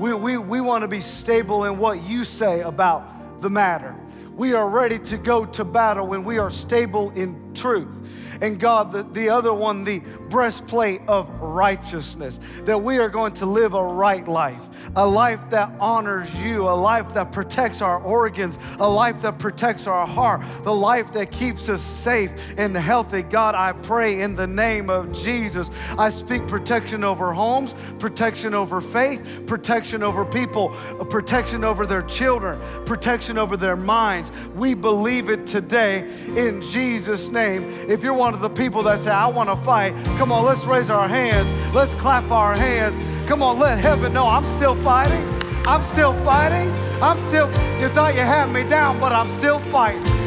We, 0.00 0.14
we, 0.14 0.36
we 0.36 0.60
want 0.60 0.82
to 0.82 0.88
be 0.88 0.98
stable 0.98 1.66
in 1.66 1.78
what 1.78 2.02
you 2.02 2.24
say 2.24 2.62
about 2.62 3.40
the 3.40 3.50
matter. 3.50 3.94
We 4.34 4.54
are 4.54 4.68
ready 4.68 4.98
to 4.98 5.16
go 5.16 5.46
to 5.46 5.64
battle 5.64 6.08
when 6.08 6.24
we 6.24 6.38
are 6.38 6.50
stable 6.50 7.10
in 7.10 7.54
truth 7.54 8.04
and 8.40 8.58
God, 8.58 8.92
the, 8.92 9.02
the 9.02 9.28
other 9.28 9.52
one, 9.54 9.84
the 9.84 10.00
breastplate 10.34 11.00
of 11.06 11.30
righteousness, 11.40 12.40
that 12.64 12.82
we 12.82 12.98
are 12.98 13.08
going 13.08 13.32
to 13.32 13.46
live 13.46 13.72
a 13.74 13.80
right 13.80 14.26
life, 14.26 14.58
a 14.96 15.06
life 15.06 15.38
that 15.48 15.70
honors 15.78 16.34
you, 16.34 16.68
a 16.68 16.74
life 16.74 17.14
that 17.14 17.30
protects 17.30 17.80
our 17.80 18.02
organs, 18.02 18.58
a 18.80 18.88
life 18.88 19.22
that 19.22 19.38
protects 19.38 19.86
our 19.86 20.04
heart, 20.04 20.42
the 20.64 20.74
life 20.74 21.12
that 21.12 21.30
keeps 21.30 21.68
us 21.68 21.80
safe 21.80 22.32
and 22.58 22.76
healthy. 22.76 23.22
God, 23.22 23.54
I 23.54 23.74
pray 23.84 24.22
in 24.22 24.34
the 24.34 24.48
name 24.48 24.90
of 24.90 25.12
Jesus, 25.12 25.70
I 25.96 26.10
speak 26.10 26.44
protection 26.48 27.04
over 27.04 27.32
homes, 27.32 27.76
protection 28.00 28.54
over 28.54 28.80
faith, 28.80 29.46
protection 29.46 30.02
over 30.02 30.24
people, 30.24 30.70
protection 31.10 31.62
over 31.62 31.86
their 31.86 32.02
children, 32.02 32.60
protection 32.84 33.38
over 33.38 33.56
their 33.56 33.76
minds. 33.76 34.32
We 34.56 34.74
believe 34.74 35.30
it 35.30 35.46
today 35.46 36.00
in 36.36 36.60
Jesus' 36.60 37.28
name. 37.28 37.68
If 37.88 38.02
you're 38.02 38.14
one 38.14 38.34
of 38.34 38.40
the 38.40 38.50
people 38.50 38.82
that 38.82 38.98
say, 38.98 39.12
I 39.12 39.28
want 39.28 39.48
to 39.48 39.56
fight, 39.64 39.94
come 40.24 40.32
on, 40.32 40.46
let's 40.46 40.64
raise 40.64 40.88
our 40.88 41.06
hands. 41.06 41.52
Let's 41.74 41.92
clap 41.96 42.30
our 42.30 42.56
hands. 42.56 42.98
Come 43.28 43.42
on, 43.42 43.58
let 43.58 43.78
heaven 43.78 44.14
know 44.14 44.26
I'm 44.26 44.46
still 44.46 44.74
fighting. 44.76 45.22
I'm 45.66 45.84
still 45.84 46.14
fighting. 46.24 46.72
I'm 47.02 47.20
still, 47.28 47.46
you 47.78 47.88
thought 47.88 48.14
you 48.14 48.22
had 48.22 48.50
me 48.50 48.66
down, 48.66 48.98
but 48.98 49.12
I'm 49.12 49.28
still 49.28 49.58
fighting. 49.58 50.23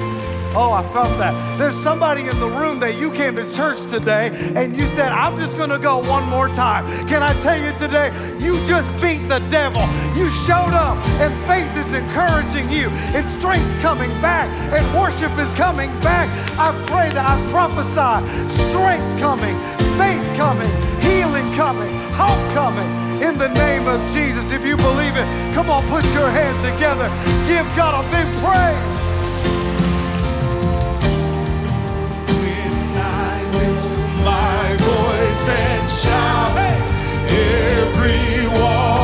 Oh, 0.59 0.73
I 0.73 0.81
felt 0.91 1.15
that. 1.19 1.37
There's 1.59 1.77
somebody 1.77 2.21
in 2.21 2.39
the 2.39 2.49
room 2.49 2.79
that 2.79 2.97
you 2.97 3.11
came 3.11 3.35
to 3.35 3.45
church 3.53 3.77
today 3.91 4.33
and 4.55 4.75
you 4.75 4.87
said, 4.97 5.11
I'm 5.13 5.37
just 5.37 5.55
going 5.55 5.69
to 5.69 5.77
go 5.77 5.99
one 6.01 6.25
more 6.25 6.49
time. 6.49 6.83
Can 7.07 7.21
I 7.21 7.39
tell 7.45 7.61
you 7.61 7.69
today, 7.77 8.09
you 8.41 8.65
just 8.65 8.89
beat 8.99 9.21
the 9.29 9.37
devil. 9.53 9.85
You 10.17 10.33
showed 10.49 10.73
up 10.73 10.97
and 11.21 11.29
faith 11.45 11.69
is 11.77 11.93
encouraging 11.93 12.71
you 12.73 12.89
and 13.13 13.21
strength's 13.37 13.75
coming 13.85 14.09
back 14.17 14.49
and 14.73 14.81
worship 14.97 15.29
is 15.37 15.53
coming 15.53 15.93
back. 16.01 16.25
I 16.57 16.73
pray 16.89 17.13
that 17.13 17.29
I 17.29 17.37
prophesy 17.53 18.17
strength 18.49 19.05
coming, 19.21 19.53
faith 20.01 20.25
coming, 20.33 20.73
healing 21.05 21.53
coming, 21.53 21.93
hope 22.17 22.41
coming 22.57 22.89
in 23.21 23.37
the 23.37 23.53
name 23.53 23.85
of 23.85 24.01
Jesus. 24.09 24.49
If 24.49 24.65
you 24.65 24.75
believe 24.75 25.13
it, 25.21 25.27
come 25.53 25.69
on, 25.69 25.85
put 25.85 26.03
your 26.17 26.33
hands 26.33 26.57
together. 26.65 27.13
Give 27.45 27.65
God 27.77 28.01
a 28.01 28.03
big 28.09 28.25
praise. 28.41 28.96
my 34.27 34.75
voice 34.77 35.49
and 35.49 35.89
shout, 35.89 36.57
hey! 36.57 36.77
wall. 38.59 38.96